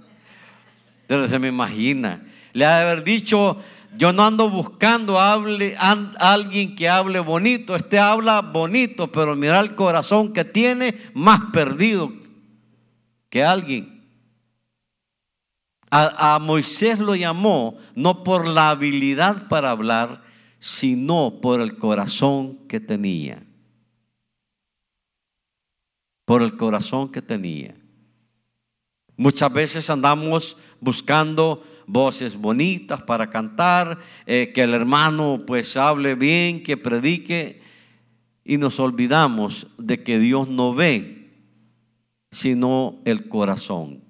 Pero 1.06 1.28
se 1.28 1.38
me 1.38 1.48
imagina. 1.48 2.26
Le 2.54 2.64
ha 2.64 2.78
de 2.78 2.90
haber 2.90 3.04
dicho, 3.04 3.58
yo 3.98 4.14
no 4.14 4.24
ando 4.24 4.48
buscando 4.48 5.20
hable, 5.20 5.76
a 5.78 5.98
alguien 6.18 6.74
que 6.76 6.88
hable 6.88 7.20
bonito. 7.20 7.76
Este 7.76 7.98
habla 7.98 8.40
bonito, 8.40 9.12
pero 9.12 9.36
mira 9.36 9.60
el 9.60 9.74
corazón 9.74 10.32
que 10.32 10.46
tiene, 10.46 10.96
más 11.12 11.40
perdido 11.52 12.10
que 13.28 13.44
alguien 13.44 13.94
a, 15.96 16.38
Moisés 16.40 16.98
lo 16.98 17.14
llamó 17.14 17.78
no 17.94 18.24
por 18.24 18.48
la 18.48 18.70
habilidad 18.70 19.46
para 19.48 19.70
hablar, 19.70 20.22
sino 20.64 21.42
por 21.42 21.60
el 21.60 21.76
corazón 21.76 22.56
que 22.68 22.80
tenía. 22.80 23.42
Por 26.24 26.40
el 26.40 26.56
corazón 26.56 27.12
que 27.12 27.20
tenía. 27.20 27.74
Muchas 29.14 29.52
veces 29.52 29.90
andamos 29.90 30.56
buscando 30.80 31.62
voces 31.86 32.34
bonitas 32.34 33.02
para 33.02 33.28
cantar, 33.28 33.98
eh, 34.24 34.52
que 34.54 34.62
el 34.62 34.72
hermano 34.72 35.44
pues 35.46 35.76
hable 35.76 36.14
bien, 36.14 36.62
que 36.62 36.78
predique, 36.78 37.60
y 38.42 38.56
nos 38.56 38.80
olvidamos 38.80 39.66
de 39.76 40.02
que 40.02 40.18
Dios 40.18 40.48
no 40.48 40.74
ve, 40.74 41.30
sino 42.30 43.02
el 43.04 43.28
corazón. 43.28 44.02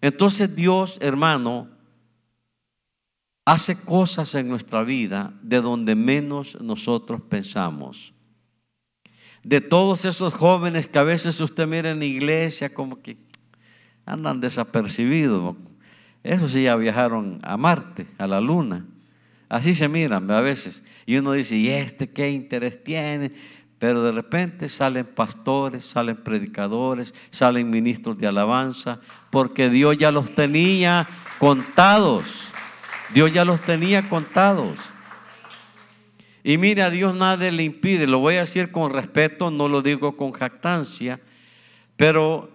Entonces 0.00 0.56
Dios, 0.56 0.96
hermano, 1.02 1.68
hace 3.44 3.80
cosas 3.80 4.34
en 4.34 4.48
nuestra 4.48 4.82
vida 4.82 5.32
de 5.42 5.60
donde 5.60 5.94
menos 5.94 6.60
nosotros 6.60 7.20
pensamos. 7.22 8.12
De 9.42 9.60
todos 9.60 10.04
esos 10.04 10.34
jóvenes 10.34 10.86
que 10.86 10.98
a 10.98 11.04
veces 11.04 11.40
usted 11.40 11.66
mira 11.66 11.90
en 11.90 11.98
la 11.98 12.04
iglesia 12.04 12.72
como 12.74 13.00
que 13.00 13.16
andan 14.04 14.40
desapercibidos. 14.40 15.56
Esos 16.22 16.52
sí 16.52 16.64
ya 16.64 16.76
viajaron 16.76 17.38
a 17.42 17.56
Marte, 17.56 18.06
a 18.18 18.26
la 18.26 18.40
Luna. 18.40 18.86
Así 19.48 19.74
se 19.74 19.88
miran 19.88 20.30
a 20.30 20.40
veces. 20.40 20.84
Y 21.06 21.16
uno 21.16 21.32
dice, 21.32 21.56
¿y 21.56 21.70
este 21.70 22.08
qué 22.08 22.30
interés 22.30 22.84
tiene? 22.84 23.32
Pero 23.78 24.02
de 24.02 24.12
repente 24.12 24.68
salen 24.68 25.06
pastores, 25.06 25.86
salen 25.86 26.16
predicadores, 26.16 27.14
salen 27.30 27.70
ministros 27.70 28.18
de 28.18 28.26
alabanza, 28.26 29.00
porque 29.30 29.70
Dios 29.70 29.96
ya 29.96 30.12
los 30.12 30.34
tenía 30.34 31.08
contados. 31.38 32.50
Dios 33.12 33.32
ya 33.32 33.44
los 33.44 33.60
tenía 33.60 34.08
contados. 34.08 34.78
Y 36.42 36.56
mira, 36.58 36.86
a 36.86 36.90
Dios 36.90 37.14
nadie 37.14 37.52
le 37.52 37.62
impide, 37.64 38.06
lo 38.06 38.18
voy 38.18 38.36
a 38.36 38.40
decir 38.40 38.72
con 38.72 38.92
respeto, 38.92 39.50
no 39.50 39.68
lo 39.68 39.82
digo 39.82 40.16
con 40.16 40.32
jactancia, 40.32 41.20
pero 41.96 42.50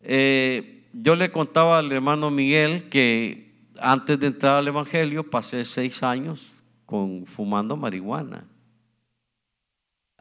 eh, 0.00 0.84
yo 0.92 1.14
le 1.14 1.30
contaba 1.30 1.78
al 1.78 1.92
hermano 1.92 2.30
Miguel 2.30 2.88
que 2.88 3.54
antes 3.80 4.18
de 4.18 4.26
entrar 4.26 4.56
al 4.56 4.66
Evangelio 4.66 5.30
pasé 5.30 5.64
seis 5.64 6.02
años 6.02 6.48
con, 6.84 7.26
fumando 7.26 7.76
marihuana 7.76 8.44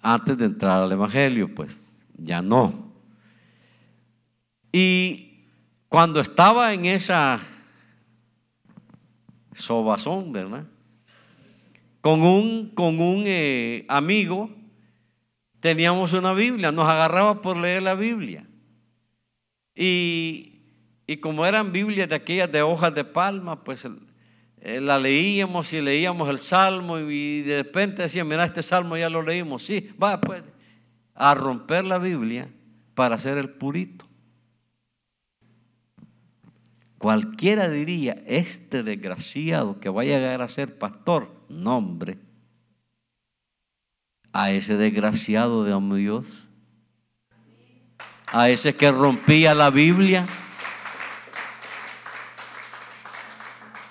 antes 0.02 0.38
de 0.38 0.46
entrar 0.46 0.82
al 0.82 0.92
Evangelio, 0.92 1.54
pues 1.54 1.84
ya 2.18 2.42
no. 2.42 2.94
Y 4.72 5.26
Cuando 5.88 6.20
estaba 6.20 6.72
en 6.74 6.86
esa 6.86 7.40
sobazón, 9.60 10.32
¿verdad? 10.32 10.66
Con 12.02 12.22
un, 12.24 12.70
con 12.70 13.00
un 13.00 13.24
eh, 13.28 13.86
amigo 13.88 14.50
teníamos 15.60 16.14
una 16.14 16.34
Biblia, 16.34 16.72
nos 16.72 16.88
agarraba 16.88 17.42
por 17.42 17.58
leer 17.58 17.84
la 17.84 17.96
Biblia. 17.96 18.48
Y, 19.76 20.62
y 21.08 21.18
como 21.18 21.46
eran 21.46 21.72
Biblias 21.72 22.10
de 22.10 22.16
aquellas 22.16 22.52
de 22.52 22.62
hojas 22.62 22.96
de 22.96 23.04
palma, 23.04 23.64
pues 23.64 23.86
eh, 24.62 24.82
la 24.82 24.98
leíamos 24.98 25.72
y 25.74 25.82
leíamos 25.82 26.30
el 26.30 26.40
salmo 26.40 27.00
y 27.00 27.42
de 27.42 27.64
repente 27.64 28.04
decían, 28.04 28.28
mira, 28.28 28.46
este 28.46 28.64
salmo 28.64 28.98
ya 28.98 29.10
lo 29.10 29.22
leímos. 29.22 29.64
Sí, 29.64 29.90
va 30.02 30.20
pues 30.20 30.44
a 31.16 31.36
romper 31.36 31.86
la 31.86 31.98
Biblia 31.98 32.50
para 32.94 33.16
hacer 33.16 33.38
el 33.38 33.50
purito. 33.50 34.09
Cualquiera 37.00 37.70
diría, 37.70 38.14
este 38.28 38.84
desgraciado 38.84 39.80
que 39.80 39.88
vaya 39.88 40.18
a 40.18 40.20
llegar 40.20 40.42
a 40.42 40.50
ser 40.50 40.78
pastor, 40.78 41.34
nombre, 41.48 42.18
a 44.34 44.52
ese 44.52 44.76
desgraciado 44.76 45.64
de 45.64 45.98
Dios, 45.98 46.50
a 48.28 48.50
ese 48.50 48.76
que 48.76 48.92
rompía 48.92 49.56
la 49.56 49.70
Biblia. 49.70 50.28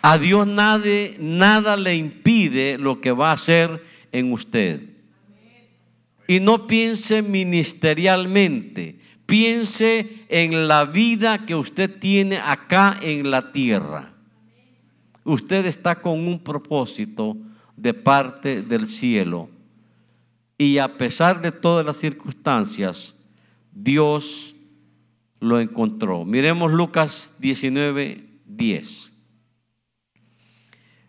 A 0.02 0.18
Dios 0.18 0.46
nadie, 0.46 1.16
nada 1.18 1.78
le 1.78 1.96
impide 1.96 2.76
lo 2.76 3.00
que 3.00 3.12
va 3.12 3.30
a 3.30 3.34
hacer 3.34 3.82
en 4.12 4.34
usted. 4.34 4.82
Y 6.26 6.40
no 6.40 6.66
piense 6.66 7.22
ministerialmente, 7.22 8.98
Piense 9.28 10.24
en 10.30 10.68
la 10.68 10.86
vida 10.86 11.44
que 11.44 11.54
usted 11.54 11.98
tiene 11.98 12.38
acá 12.38 12.98
en 13.02 13.30
la 13.30 13.52
tierra. 13.52 14.14
Usted 15.22 15.66
está 15.66 16.00
con 16.00 16.26
un 16.26 16.42
propósito 16.42 17.36
de 17.76 17.92
parte 17.92 18.62
del 18.62 18.88
cielo. 18.88 19.50
Y 20.56 20.78
a 20.78 20.96
pesar 20.96 21.42
de 21.42 21.52
todas 21.52 21.84
las 21.84 21.98
circunstancias, 21.98 23.16
Dios 23.70 24.54
lo 25.40 25.60
encontró. 25.60 26.24
Miremos 26.24 26.72
Lucas 26.72 27.36
19, 27.38 28.24
10. 28.46 29.12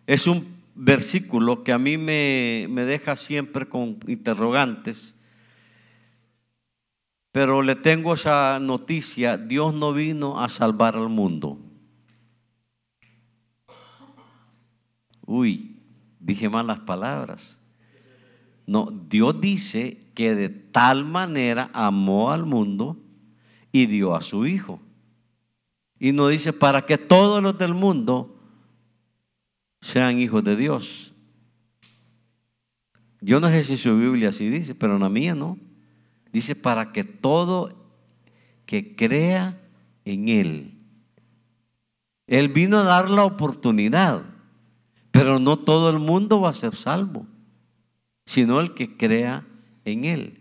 Es 0.06 0.26
un 0.26 0.46
versículo 0.74 1.64
que 1.64 1.72
a 1.72 1.78
mí 1.78 1.96
me, 1.96 2.66
me 2.68 2.84
deja 2.84 3.16
siempre 3.16 3.64
con 3.64 3.98
interrogantes 4.06 5.14
pero 7.32 7.62
le 7.62 7.76
tengo 7.76 8.14
esa 8.14 8.58
noticia, 8.60 9.36
Dios 9.36 9.72
no 9.74 9.92
vino 9.92 10.40
a 10.40 10.48
salvar 10.48 10.96
al 10.96 11.08
mundo. 11.08 11.58
Uy, 15.26 15.80
dije 16.18 16.48
malas 16.48 16.80
palabras. 16.80 17.56
No, 18.66 18.90
Dios 19.08 19.40
dice 19.40 20.10
que 20.14 20.34
de 20.34 20.48
tal 20.48 21.04
manera 21.04 21.70
amó 21.72 22.30
al 22.30 22.46
mundo 22.46 22.96
y 23.72 23.86
dio 23.86 24.14
a 24.14 24.20
su 24.20 24.46
Hijo. 24.46 24.80
Y 25.98 26.12
no 26.12 26.28
dice 26.28 26.52
para 26.52 26.82
que 26.82 26.98
todos 26.98 27.42
los 27.42 27.58
del 27.58 27.74
mundo 27.74 28.36
sean 29.82 30.18
hijos 30.18 30.42
de 30.42 30.56
Dios. 30.56 31.12
Yo 33.20 33.38
no 33.38 33.48
sé 33.48 33.64
si 33.64 33.76
su 33.76 33.96
Biblia 33.98 34.30
así 34.30 34.48
dice, 34.48 34.74
pero 34.74 34.94
en 34.96 35.02
la 35.02 35.08
mía 35.08 35.34
no. 35.34 35.58
Dice, 36.32 36.54
para 36.54 36.92
que 36.92 37.04
todo 37.04 37.80
que 38.66 38.94
crea 38.94 39.60
en 40.04 40.28
Él. 40.28 40.78
Él 42.26 42.48
vino 42.48 42.78
a 42.78 42.84
dar 42.84 43.10
la 43.10 43.24
oportunidad, 43.24 44.22
pero 45.10 45.40
no 45.40 45.58
todo 45.58 45.90
el 45.90 45.98
mundo 45.98 46.40
va 46.40 46.50
a 46.50 46.54
ser 46.54 46.76
salvo, 46.76 47.26
sino 48.26 48.60
el 48.60 48.74
que 48.74 48.96
crea 48.96 49.44
en 49.84 50.04
Él. 50.04 50.40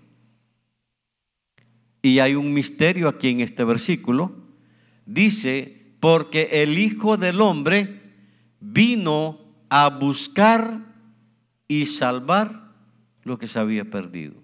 Y 2.04 2.20
hay 2.20 2.36
un 2.36 2.54
misterio 2.54 3.08
aquí 3.08 3.30
en 3.30 3.42
este 3.42 3.64
versículo. 3.64 4.32
Dice, 5.08 5.96
porque 6.00 6.62
el 6.62 6.78
Hijo 6.78 7.18
del 7.18 7.42
Hombre 7.42 8.00
vino 8.60 9.40
a 9.70 9.90
buscar 9.90 10.86
y 11.68 11.88
salvar 11.88 12.74
lo 13.24 13.38
que 13.38 13.48
se 13.48 13.60
había 13.60 13.90
perdido. 13.90 14.39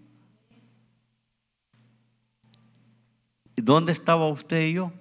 ¿Dónde 3.65 3.93
estaba 3.93 4.27
usted 4.27 4.67
y 4.67 4.73
yo? 4.73 4.93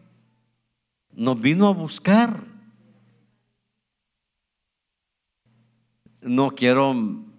Nos 1.12 1.38
vino 1.38 1.68
a 1.68 1.72
buscar. 1.74 2.44
No 6.22 6.52
quiero 6.52 6.96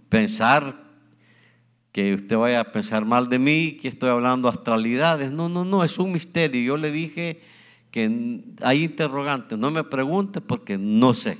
pensar 0.08 0.84
que 1.92 2.14
usted 2.14 2.38
vaya 2.38 2.60
a 2.60 2.72
pensar 2.72 3.06
mal 3.06 3.28
de 3.28 3.40
mí, 3.40 3.80
que 3.82 3.88
estoy 3.88 4.12
hablando 4.12 4.48
astralidades. 4.48 5.32
No, 5.32 5.50
no, 5.50 5.66
no, 5.66 5.84
es 5.84 5.98
un 5.98 6.12
misterio. 6.12 6.62
Yo 6.62 6.78
le 6.78 6.92
dije 6.92 7.42
que 7.90 8.44
hay 8.62 8.84
interrogantes. 8.84 9.58
No 9.58 9.72
me 9.72 9.84
pregunte 9.84 10.42
porque 10.42 10.78
no 10.78 11.16
sé. 11.16 11.40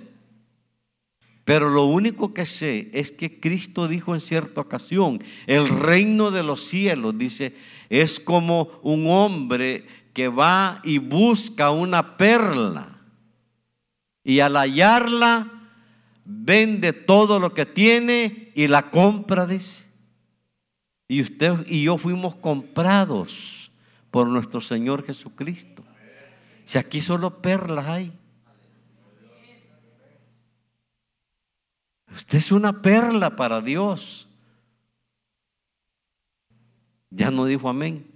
Pero 1.46 1.70
lo 1.70 1.86
único 1.86 2.34
que 2.34 2.46
sé 2.46 2.90
es 2.92 3.12
que 3.12 3.40
Cristo 3.40 3.88
dijo 3.88 4.14
en 4.14 4.20
cierta 4.20 4.62
ocasión, 4.62 5.24
el 5.48 5.70
reino 5.70 6.32
de 6.32 6.44
los 6.44 6.66
cielos, 6.66 7.18
dice, 7.18 7.56
es 7.90 8.20
como 8.20 8.70
un 8.82 9.08
hombre 9.08 9.86
que 10.14 10.28
va 10.28 10.82
y 10.84 10.98
busca 10.98 11.72
una 11.72 12.18
perla 12.18 12.96
y 14.26 14.40
al 14.40 14.58
hallarla 14.58 15.48
vende 16.26 16.92
todo 16.92 17.40
lo 17.40 17.54
que 17.54 17.68
tiene 17.68 18.52
y 18.56 18.68
la 18.68 18.90
compra, 18.90 19.46
dice. 19.46 19.86
Y 21.08 21.22
usted 21.22 21.68
y 21.68 21.84
yo 21.84 22.00
fuimos 22.00 22.36
comprados 22.36 23.72
por 24.10 24.28
nuestro 24.28 24.62
Señor 24.62 25.06
Jesucristo. 25.06 25.84
Si 26.66 26.80
aquí 26.80 27.00
solo 27.00 27.42
perlas 27.44 27.86
hay. 27.86 28.12
Usted 32.16 32.38
es 32.38 32.52
una 32.54 32.82
perla 32.82 33.36
para 33.36 33.60
Dios. 33.60 34.28
Ya 37.10 37.30
no 37.30 37.46
dijo 37.46 37.68
amén. 37.68 38.08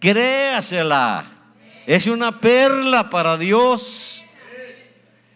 Créasela. 0.00 1.24
Es 1.86 2.08
una 2.08 2.40
perla 2.40 3.10
para 3.10 3.36
Dios. 3.36 4.24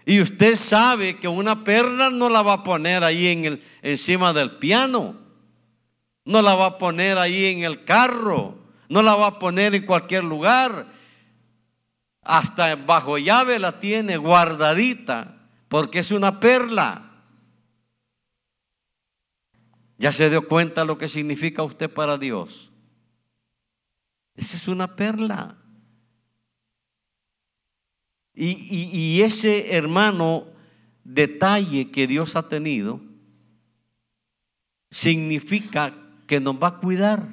Y 0.05 0.21
usted 0.21 0.57
sabe 0.57 1.19
que 1.19 1.29
una 1.29 1.63
perla 1.63 2.11
no 2.11 2.29
la 2.29 2.43
va 2.43 2.55
a 2.55 2.65
poner 2.65 3.05
ahí 3.05 3.29
en 3.29 3.45
el, 3.45 3.65
encima 3.83 4.33
del 4.33 4.53
piano. 4.53 5.15
No 6.25 6.43
la 6.43 6.55
va 6.55 6.67
a 6.67 6.79
poner 6.79 7.19
ahí 7.19 7.47
en 7.47 7.63
el 7.63 7.85
carro. 7.85 8.59
No 8.89 9.03
la 9.03 9.15
va 9.15 9.27
a 9.29 9.39
poner 9.39 9.77
en 9.77 9.87
cualquier 9.87 10.25
lugar. 10.25 10.87
Hasta 12.23 12.75
bajo 12.75 13.17
llave 13.17 13.61
la 13.61 13.79
tiene 13.79 14.17
guardadita 14.17 15.37
porque 15.69 16.01
es 16.01 16.11
una 16.11 16.41
perla. 16.41 17.08
¿Ya 19.99 20.13
se 20.13 20.31
dio 20.31 20.47
cuenta 20.47 20.85
lo 20.85 20.97
que 20.97 21.09
significa 21.09 21.65
usted 21.65 21.91
para 21.91 22.17
Dios? 22.17 22.71
Esa 24.37 24.57
es 24.57 24.69
una 24.69 24.95
perla. 24.95 25.59
Y, 28.41 29.21
ese 29.23 29.75
hermano 29.75 30.47
detalle 31.03 31.91
que 31.91 32.07
Dios 32.07 32.37
ha 32.37 32.49
tenido 32.49 33.01
significa 34.93 35.93
que 36.29 36.39
nos 36.39 36.63
va 36.63 36.69
a 36.69 36.79
cuidar. 36.79 37.29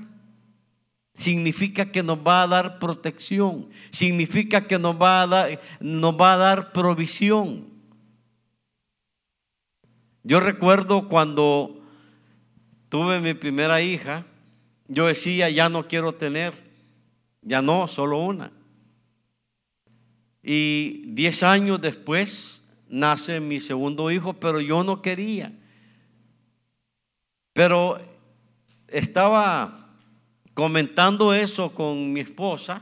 Significa 1.13 1.91
que 1.91 2.01
nos 2.01 2.17
va 2.25 2.41
a 2.41 2.47
dar 2.47 2.79
protección. 2.79 3.69
Significa 3.91 4.65
que 4.65 4.79
nos 4.79 4.99
va 4.99 5.21
a 5.21 5.27
dar, 5.27 5.61
nos 5.79 6.19
va 6.19 6.33
a 6.33 6.37
dar 6.37 6.73
provisión. 6.73 7.69
Yo 10.23 10.39
recuerdo 10.39 11.07
cuando 11.07 11.84
tuve 12.95 13.19
mi 13.19 13.33
primera 13.33 13.81
hija, 13.81 14.25
yo 14.87 15.07
decía, 15.07 15.49
ya 15.49 15.67
no 15.67 15.85
quiero 15.85 16.15
tener, 16.15 16.53
ya 17.41 17.61
no, 17.61 17.89
solo 17.89 18.19
una. 18.19 18.53
Y 20.41 21.01
diez 21.07 21.43
años 21.43 21.81
después 21.81 22.63
nace 22.87 23.41
mi 23.41 23.59
segundo 23.59 24.11
hijo, 24.11 24.31
pero 24.31 24.61
yo 24.61 24.85
no 24.85 25.01
quería. 25.01 25.51
Pero 27.51 27.99
estaba 28.87 29.89
comentando 30.53 31.33
eso 31.33 31.73
con 31.73 32.13
mi 32.13 32.21
esposa 32.21 32.81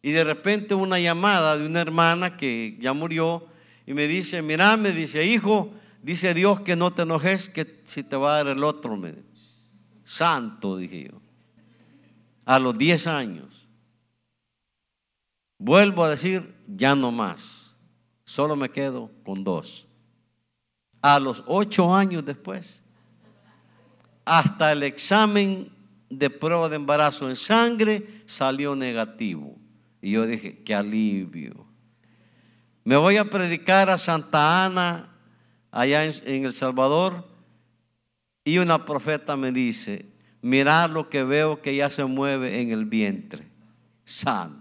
y 0.00 0.12
de 0.12 0.22
repente 0.22 0.76
una 0.76 1.00
llamada 1.00 1.58
de 1.58 1.66
una 1.66 1.80
hermana 1.80 2.36
que 2.36 2.78
ya 2.78 2.92
murió 2.92 3.48
y 3.84 3.94
me 3.94 4.06
dice, 4.06 4.42
mira, 4.42 4.76
me 4.76 4.92
dice, 4.92 5.26
hijo, 5.26 5.72
dice 6.04 6.34
Dios 6.34 6.60
que 6.60 6.76
no 6.76 6.92
te 6.92 7.02
enojes, 7.02 7.48
que 7.48 7.80
si 7.82 8.04
te 8.04 8.14
va 8.14 8.34
a 8.34 8.44
dar 8.44 8.56
el 8.56 8.62
otro, 8.62 8.96
santo, 10.10 10.76
dije 10.76 11.04
yo, 11.04 11.20
a 12.44 12.58
los 12.58 12.76
10 12.76 13.06
años. 13.06 13.68
Vuelvo 15.56 16.02
a 16.02 16.08
decir, 16.08 16.52
ya 16.66 16.96
no 16.96 17.12
más, 17.12 17.76
solo 18.24 18.56
me 18.56 18.70
quedo 18.70 19.10
con 19.24 19.44
dos. 19.44 19.86
A 21.00 21.20
los 21.20 21.44
ocho 21.46 21.94
años 21.94 22.24
después, 22.24 22.82
hasta 24.24 24.72
el 24.72 24.82
examen 24.82 25.70
de 26.08 26.28
prueba 26.28 26.68
de 26.68 26.76
embarazo 26.76 27.30
en 27.30 27.36
sangre 27.36 28.24
salió 28.26 28.74
negativo. 28.74 29.56
Y 30.02 30.12
yo 30.12 30.26
dije, 30.26 30.62
qué 30.64 30.74
alivio. 30.74 31.66
Me 32.82 32.96
voy 32.96 33.16
a 33.16 33.30
predicar 33.30 33.90
a 33.90 33.98
Santa 33.98 34.64
Ana, 34.64 35.10
allá 35.70 36.04
en, 36.04 36.46
El 36.46 36.52
Salvador, 36.52 37.29
y 38.44 38.58
una 38.58 38.84
profeta 38.84 39.36
me 39.36 39.52
dice, 39.52 40.06
mira 40.42 40.88
lo 40.88 41.08
que 41.08 41.24
veo 41.24 41.60
que 41.60 41.76
ya 41.76 41.90
se 41.90 42.04
mueve 42.04 42.60
en 42.60 42.70
el 42.72 42.84
vientre. 42.84 43.46
Santo. 44.04 44.60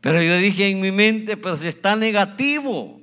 Pero 0.00 0.22
yo 0.22 0.36
dije 0.38 0.68
en 0.68 0.80
mi 0.80 0.92
mente, 0.92 1.36
pero 1.36 1.56
si 1.56 1.68
está 1.68 1.96
negativo. 1.96 3.00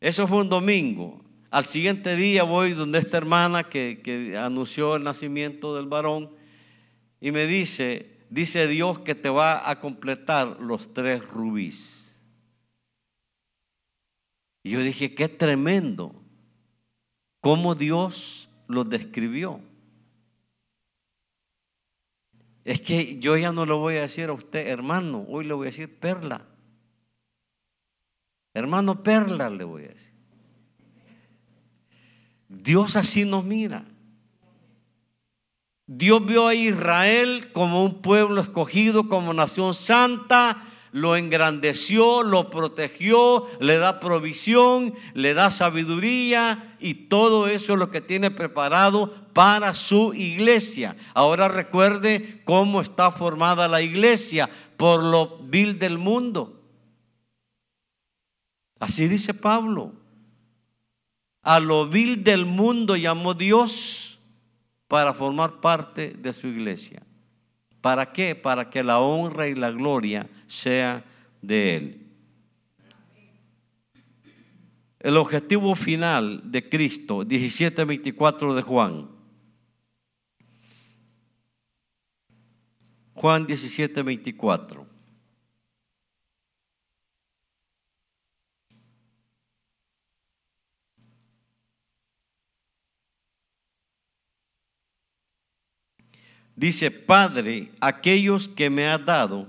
Eso 0.00 0.26
fue 0.26 0.38
un 0.38 0.48
domingo. 0.48 1.22
Al 1.50 1.64
siguiente 1.64 2.16
día 2.16 2.42
voy 2.42 2.72
donde 2.72 2.98
esta 2.98 3.18
hermana 3.18 3.62
que, 3.62 4.36
anunció 4.40 4.96
el 4.96 5.04
nacimiento 5.04 5.76
del 5.76 5.86
varón 5.86 6.30
y 7.20 7.30
me 7.30 7.46
dice, 7.46 8.18
dice 8.30 8.66
Dios 8.66 8.98
que 8.98 9.14
te 9.14 9.28
va 9.28 9.68
a 9.68 9.78
completar 9.78 10.56
los 10.60 10.92
tres 10.92 11.24
rubíes. 11.24 12.01
Y 14.62 14.70
yo 14.70 14.80
dije, 14.80 15.14
qué 15.14 15.28
tremendo 15.28 16.14
cómo 17.40 17.74
Dios 17.74 18.48
los 18.68 18.88
describió. 18.88 19.60
Es 22.64 22.80
que 22.80 23.18
yo 23.18 23.36
ya 23.36 23.52
no 23.52 23.66
lo 23.66 23.78
voy 23.78 23.96
a 23.96 24.02
decir 24.02 24.28
a 24.28 24.32
usted, 24.32 24.68
hermano, 24.68 25.26
hoy 25.28 25.44
le 25.44 25.54
voy 25.54 25.66
a 25.66 25.70
decir 25.70 25.98
perla. 25.98 26.46
Hermano 28.54 29.02
perla 29.02 29.50
le 29.50 29.64
voy 29.64 29.84
a 29.84 29.88
decir. 29.88 30.12
Dios 32.48 32.96
así 32.96 33.24
nos 33.24 33.44
mira. 33.44 33.84
Dios 35.86 36.24
vio 36.24 36.46
a 36.46 36.54
Israel 36.54 37.50
como 37.52 37.84
un 37.84 38.00
pueblo 38.00 38.40
escogido, 38.40 39.08
como 39.08 39.34
nación 39.34 39.74
santa, 39.74 40.62
lo 40.92 41.16
engrandeció, 41.16 42.22
lo 42.22 42.50
protegió, 42.50 43.46
le 43.60 43.78
da 43.78 43.98
provisión, 43.98 44.94
le 45.14 45.32
da 45.32 45.50
sabiduría 45.50 46.76
y 46.78 46.94
todo 46.94 47.48
eso 47.48 47.72
es 47.72 47.78
lo 47.78 47.90
que 47.90 48.02
tiene 48.02 48.30
preparado 48.30 49.10
para 49.32 49.72
su 49.72 50.12
iglesia. 50.12 50.94
Ahora 51.14 51.48
recuerde 51.48 52.42
cómo 52.44 52.82
está 52.82 53.10
formada 53.10 53.68
la 53.68 53.80
iglesia 53.80 54.50
por 54.76 55.02
lo 55.02 55.38
vil 55.44 55.78
del 55.78 55.96
mundo. 55.96 56.60
Así 58.78 59.08
dice 59.08 59.32
Pablo. 59.32 59.94
A 61.42 61.58
lo 61.58 61.88
vil 61.88 62.22
del 62.22 62.44
mundo 62.44 62.96
llamó 62.96 63.34
Dios 63.34 64.18
para 64.88 65.14
formar 65.14 65.60
parte 65.60 66.10
de 66.10 66.32
su 66.34 66.48
iglesia. 66.48 67.02
¿Para 67.82 68.12
qué? 68.12 68.36
Para 68.36 68.70
que 68.70 68.84
la 68.84 69.00
honra 69.00 69.48
y 69.48 69.56
la 69.56 69.72
gloria 69.72 70.30
sea 70.46 71.04
de 71.42 71.76
Él. 71.76 72.06
El 75.00 75.16
objetivo 75.16 75.74
final 75.74 76.42
de 76.44 76.68
Cristo, 76.68 77.24
17:24 77.24 78.54
de 78.54 78.62
Juan. 78.62 79.10
Juan 83.14 83.46
17:24. 83.48 84.81
Dice, 96.54 96.90
Padre, 96.90 97.70
aquellos 97.80 98.48
que 98.48 98.68
me 98.68 98.86
has 98.86 99.04
dado, 99.04 99.48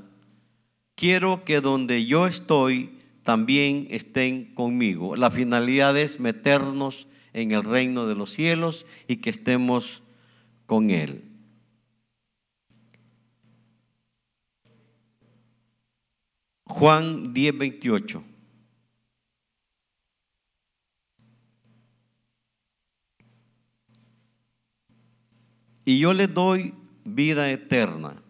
quiero 0.96 1.44
que 1.44 1.60
donde 1.60 2.06
yo 2.06 2.28
estoy 2.28 2.98
también 3.24 3.88
estén 3.90 4.54
conmigo. 4.54 5.16
La 5.16 5.32
finalidad 5.32 5.98
es 5.98 6.20
meternos 6.20 7.08
en 7.34 7.52
el 7.52 7.64
reino 7.64 8.08
de 8.08 8.16
los 8.16 8.32
cielos 8.32 8.86
y 9.08 9.18
que 9.18 9.30
estemos 9.30 10.04
con 10.66 10.90
Él. 10.90 11.24
Juan 16.66 17.34
10, 17.34 17.58
28. 17.58 18.24
Y 25.86 26.00
yo 26.00 26.14
le 26.14 26.28
doy 26.28 26.74
vida 27.04 27.50
eterna. 27.50 28.22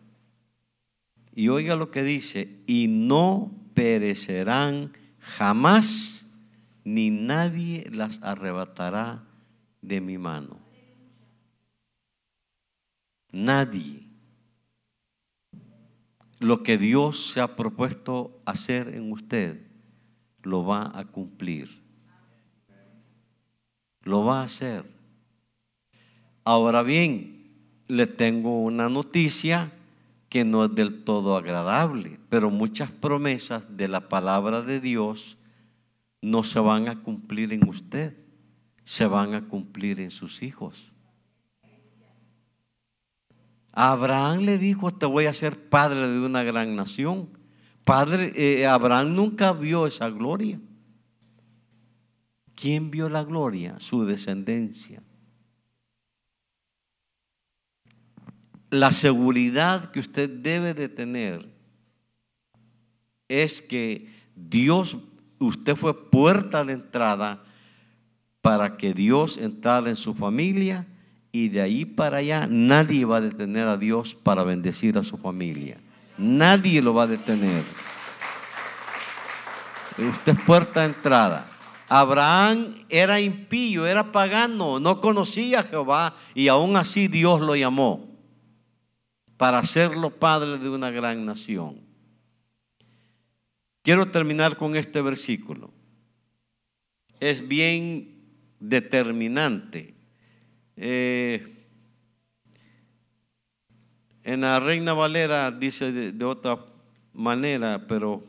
Y 1.36 1.50
oiga 1.50 1.76
lo 1.76 1.92
que 1.92 2.04
dice, 2.04 2.62
y 2.68 2.88
no 2.88 3.52
perecerán 3.74 4.94
jamás, 5.20 6.26
ni 6.84 7.10
nadie 7.10 7.90
las 7.92 8.22
arrebatará 8.22 9.24
de 9.82 10.02
mi 10.02 10.18
mano. 10.18 10.60
Nadie. 13.32 14.08
Lo 16.40 16.62
que 16.62 16.78
Dios 16.78 17.32
se 17.32 17.42
ha 17.42 17.56
propuesto 17.56 18.42
hacer 18.46 18.90
en 18.90 19.12
usted, 19.12 19.66
lo 20.44 20.66
va 20.66 20.92
a 20.94 21.06
cumplir. 21.06 21.82
Lo 24.02 24.26
va 24.26 24.42
a 24.42 24.44
hacer. 24.44 24.84
Ahora 26.44 26.84
bien, 26.84 27.33
le 27.94 28.08
tengo 28.08 28.64
una 28.64 28.90
noticia 28.90 29.72
que 30.28 30.44
no 30.44 30.66
es 30.66 30.74
del 30.74 31.04
todo 31.04 31.38
agradable, 31.38 32.20
pero 32.28 32.50
muchas 32.50 32.90
promesas 32.90 33.78
de 33.78 33.88
la 33.88 34.10
palabra 34.10 34.64
de 34.64 34.80
Dios 34.80 35.38
no 36.20 36.44
se 36.44 36.60
van 36.60 36.88
a 36.88 37.04
cumplir 37.04 37.54
en 37.54 37.70
usted, 37.70 38.18
se 38.84 39.06
van 39.06 39.36
a 39.36 39.48
cumplir 39.48 40.00
en 40.00 40.10
sus 40.10 40.42
hijos. 40.42 40.92
Abraham 43.72 44.40
le 44.40 44.58
dijo, 44.58 44.92
te 44.92 45.06
voy 45.06 45.28
a 45.28 45.34
ser 45.34 45.70
padre 45.70 46.08
de 46.08 46.20
una 46.20 46.42
gran 46.42 46.76
nación. 46.76 47.30
Padre, 47.84 48.32
eh, 48.36 48.66
Abraham 48.66 49.14
nunca 49.14 49.54
vio 49.54 49.86
esa 49.86 50.10
gloria. 50.10 50.60
¿Quién 52.56 52.90
vio 52.90 53.08
la 53.08 53.24
gloria? 53.24 53.80
Su 53.80 54.04
descendencia. 54.04 55.04
La 58.74 58.92
seguridad 58.92 59.92
que 59.92 60.00
usted 60.00 60.28
debe 60.28 60.74
de 60.74 60.90
tener 60.90 61.48
es 63.28 63.62
que 63.62 64.12
Dios, 64.36 64.98
usted 65.38 65.76
fue 65.76 66.10
puerta 66.10 66.66
de 66.66 66.74
entrada 66.74 67.44
para 68.42 68.76
que 68.76 68.96
Dios 68.96 69.38
entrara 69.38 69.90
en 69.90 69.96
su 69.96 70.16
familia 70.16 70.88
y 71.32 71.50
de 71.50 71.62
ahí 71.62 71.86
para 71.86 72.18
allá 72.18 72.48
nadie 72.50 73.06
va 73.06 73.18
a 73.18 73.22
detener 73.22 73.68
a 73.68 73.78
Dios 73.78 74.16
para 74.16 74.44
bendecir 74.44 74.98
a 74.98 75.04
su 75.04 75.18
familia. 75.18 75.78
Nadie 76.18 76.82
lo 76.82 76.96
va 76.96 77.04
a 77.04 77.08
detener. 77.08 77.64
Usted 80.00 80.32
es 80.36 80.44
puerta 80.46 80.80
de 80.80 80.88
entrada. 80.88 81.46
Abraham 81.90 82.74
era 82.90 83.20
impío, 83.20 83.86
era 83.86 84.12
pagano, 84.12 84.80
no 84.80 85.00
conocía 85.00 85.60
a 85.60 85.64
Jehová 85.64 86.16
y 86.34 86.48
aún 86.48 86.76
así 86.76 87.08
Dios 87.08 87.40
lo 87.40 87.56
llamó 87.56 88.13
para 89.44 89.60
hacerlo 89.60 90.10
padre 90.10 90.58
de 90.58 90.70
una 90.70 90.90
gran 90.90 91.26
nación. 91.26 91.82
Quiero 93.82 94.10
terminar 94.10 94.56
con 94.56 94.78
este 94.78 95.02
versículo. 95.02 95.70
Es 97.20 97.46
bien 97.46 98.24
determinante. 98.62 99.96
Eh, 100.78 101.66
en 104.24 104.40
la 104.40 104.62
Reina 104.62 104.94
Valera 104.94 105.52
dice 105.52 105.92
de, 105.92 106.24
otra 106.24 106.66
manera, 107.12 107.86
pero 107.86 108.24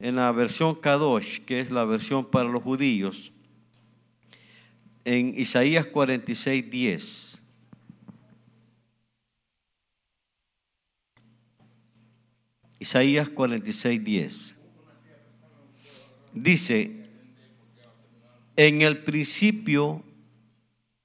en 0.00 0.16
la 0.16 0.32
versión 0.32 0.74
Kadosh, 0.74 1.42
que 1.44 1.60
es 1.60 1.70
la 1.70 1.84
versión 1.84 2.28
para 2.28 2.50
los 2.50 2.64
judíos, 2.64 3.30
en 5.04 5.38
Isaías 5.38 5.86
46, 5.86 6.68
10. 6.68 7.27
Isaías 12.78 13.28
46, 13.28 14.04
10. 14.04 14.58
Dice, 16.34 17.08
en 18.56 18.82
el 18.82 18.98
principio 18.98 20.04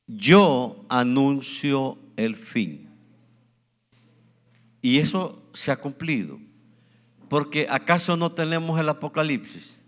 yo 0.08 0.86
anuncio 0.90 1.98
el 2.18 2.36
fin. 2.36 2.90
Y 4.82 5.00
eso 5.00 5.42
se 5.54 5.72
ha 5.72 5.78
cumplido. 5.78 6.40
Porque 7.30 7.68
acaso 7.70 8.18
no 8.18 8.32
tenemos 8.32 8.80
el 8.80 8.90
Apocalipsis. 8.90 9.82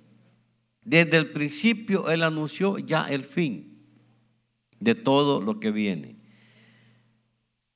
Desde 0.84 1.18
el 1.18 1.32
principio 1.32 2.10
Él 2.10 2.24
anunció 2.24 2.78
ya 2.80 3.04
el 3.04 3.24
fin 3.24 3.84
de 4.80 4.96
todo 4.96 5.42
lo 5.42 5.60
que 5.60 5.72
viene. 5.72 6.16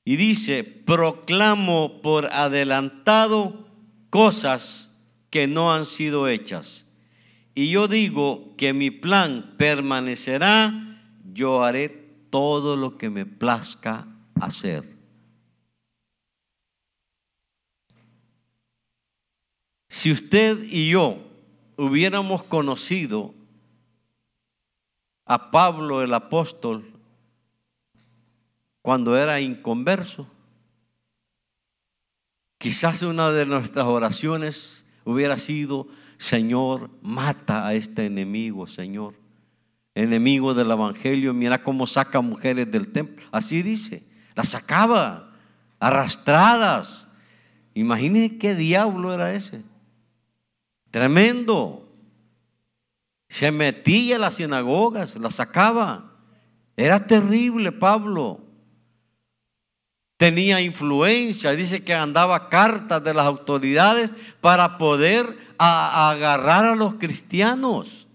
Y 0.05 0.16
dice, 0.16 0.64
proclamo 0.64 2.01
por 2.01 2.28
adelantado 2.28 3.68
cosas 4.10 4.95
que 5.30 5.47
no 5.47 5.74
han 5.74 5.86
sido 5.86 6.28
hechas. 6.28 6.86
Y 7.55 7.70
yo 7.70 7.88
digo 7.88 8.55
que 8.57 8.74
mi 8.74 8.91
plan 8.91 9.55
permanecerá, 9.57 11.01
yo 11.34 11.64
haré 11.64 11.89
todo 12.30 12.78
lo 12.78 12.97
que 12.97 13.10
me 13.10 13.26
plazca 13.26 14.07
hacer. 14.39 14.97
Si 19.89 20.12
usted 20.12 20.64
y 20.64 20.91
yo 20.91 21.18
hubiéramos 21.76 22.43
conocido 22.43 23.34
a 25.26 25.51
Pablo 25.51 26.01
el 26.01 26.14
apóstol 26.14 26.91
cuando 28.82 29.18
era 29.18 29.41
inconverso, 29.41 30.28
quizás 32.60 33.01
una 33.01 33.32
de 33.32 33.47
nuestras 33.47 33.86
oraciones 33.86 34.86
hubiera 35.05 35.38
sido, 35.38 35.88
Señor, 36.20 36.91
mata 37.01 37.66
a 37.66 37.74
este 37.74 38.05
enemigo, 38.05 38.68
Señor. 38.68 39.16
Enemigo 39.95 40.53
del 40.53 40.70
Evangelio, 40.70 41.34
mira 41.34 41.64
cómo 41.64 41.88
saca 41.88 42.22
mujeres 42.22 42.70
del 42.70 42.91
templo. 42.91 43.26
Así 43.32 43.64
dice, 43.64 44.03
las 44.36 44.49
sacaba 44.49 45.34
arrastradas. 45.80 47.07
Imagínense 47.74 48.38
qué 48.38 48.53
diablo 48.53 49.14
era 49.14 49.34
ese. 49.34 49.64
Tremendo. 50.91 51.88
Se 53.30 53.51
metía 53.51 54.18
a 54.18 54.20
las 54.20 54.36
sinagogas, 54.36 55.16
las 55.16 55.36
sacaba. 55.36 56.14
Era 56.76 57.05
terrible 57.07 57.72
Pablo. 57.72 58.49
Tenía 60.20 60.59
influencia, 60.59 61.51
dice 61.51 61.84
que 61.84 61.93
andaba 61.93 62.49
cartas 62.49 63.01
de 63.01 63.13
las 63.13 63.26
autoridades 63.26 64.11
para 64.41 64.78
poder 64.78 65.26
agarrar 65.57 66.65
a 66.65 66.76
los 66.76 66.95
cristianos. 66.95 68.05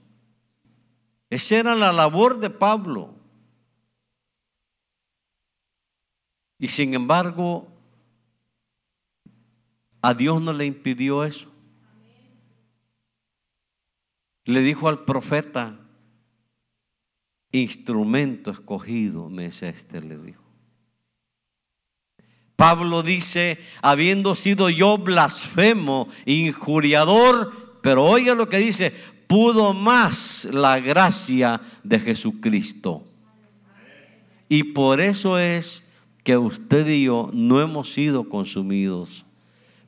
Esa 1.30 1.56
era 1.56 1.74
la 1.74 1.92
labor 1.92 2.38
de 2.38 2.50
Pablo. 2.50 3.14
Y 6.58 6.68
sin 6.68 6.92
embargo, 6.92 7.66
a 10.02 10.12
Dios 10.12 10.42
no 10.42 10.52
le 10.52 10.66
impidió 10.66 11.24
eso 11.24 11.54
le 14.44 14.60
dijo 14.60 14.88
al 14.88 15.04
profeta, 15.04 15.80
instrumento 17.50 18.50
escogido 18.50 19.30
me 19.30 19.46
es 19.46 19.62
este, 19.62 20.02
le 20.02 20.18
dijo. 20.18 20.43
Pablo 22.56 23.02
dice, 23.02 23.58
habiendo 23.82 24.34
sido 24.34 24.70
yo 24.70 24.98
blasfemo, 24.98 26.08
injuriador, 26.24 27.52
pero 27.82 28.04
oiga 28.04 28.34
lo 28.34 28.48
que 28.48 28.58
dice, 28.58 28.92
pudo 29.26 29.74
más 29.74 30.48
la 30.52 30.78
gracia 30.80 31.60
de 31.82 32.00
Jesucristo. 32.00 33.04
Y 34.48 34.62
por 34.62 35.00
eso 35.00 35.38
es 35.38 35.82
que 36.22 36.36
usted 36.36 36.86
y 36.88 37.04
yo 37.04 37.30
no 37.32 37.60
hemos 37.60 37.92
sido 37.92 38.28
consumidos 38.28 39.24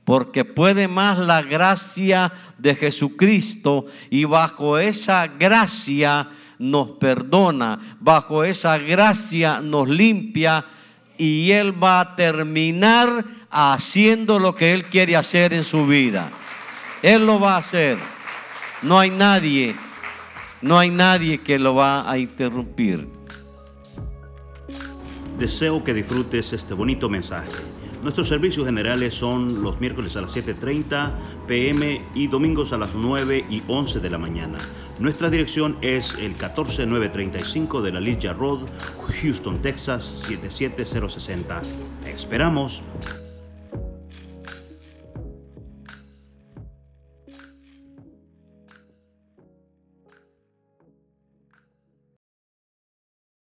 porque 0.07 0.45
puede 0.45 0.87
más 0.87 1.19
la 1.19 1.43
gracia 1.43 2.33
de 2.59 2.77
Jesucristo 2.77 3.87
y 4.09 4.25
bajo 4.25 4.79
esa 4.79 5.27
gracia 5.27 6.29
nos 6.61 6.93
perdona, 6.93 7.97
bajo 7.99 8.45
esa 8.45 8.79
gracia 8.79 9.61
nos 9.61 9.89
limpia 9.89 10.65
y 11.19 11.51
Él 11.53 11.83
va 11.83 12.01
a 12.01 12.17
terminar 12.17 13.25
haciendo 13.51 14.39
lo 14.39 14.55
que 14.55 14.75
Él 14.75 14.85
quiere 14.85 15.17
hacer 15.17 15.53
en 15.53 15.65
su 15.65 15.87
vida. 15.87 16.31
Él 17.03 17.27
lo 17.27 17.41
va 17.41 17.55
a 17.55 17.59
hacer. 17.59 17.99
No 18.83 18.99
hay 18.99 19.11
nadie, 19.11 19.75
no 20.63 20.79
hay 20.79 20.91
nadie 20.91 21.39
que 21.39 21.59
lo 21.59 21.75
va 21.75 22.11
a 22.11 22.19
interrumpir. 22.19 23.09
Deseo 25.39 25.85
que 25.85 25.93
disfrutes 25.93 26.53
este 26.53 26.75
bonito 26.75 27.09
mensaje. 27.09 27.51
Nuestros 28.03 28.29
servicios 28.29 28.65
generales 28.65 29.15
son 29.15 29.63
los 29.63 29.81
miércoles 29.81 30.17
a 30.17 30.21
las 30.21 30.37
7.30 30.37 31.47
pm 31.47 32.03
y 32.15 32.29
domingos 32.29 32.73
a 32.73 32.79
las 32.79 32.95
9 32.95 33.47
y 33.51 33.63
11 33.67 34.01
de 34.01 34.11
la 34.11 34.19
mañana. 34.19 34.59
Nuestra 34.99 35.29
dirección 35.29 35.77
es 35.83 36.15
el 36.15 36.37
14935 36.37 37.83
de 37.83 37.93
la 37.93 38.01
Ligia 38.01 38.33
Road, 38.33 38.61
Houston, 39.21 39.61
Texas 39.61 40.05
77060. 40.27 41.61
esperamos. 42.07 42.83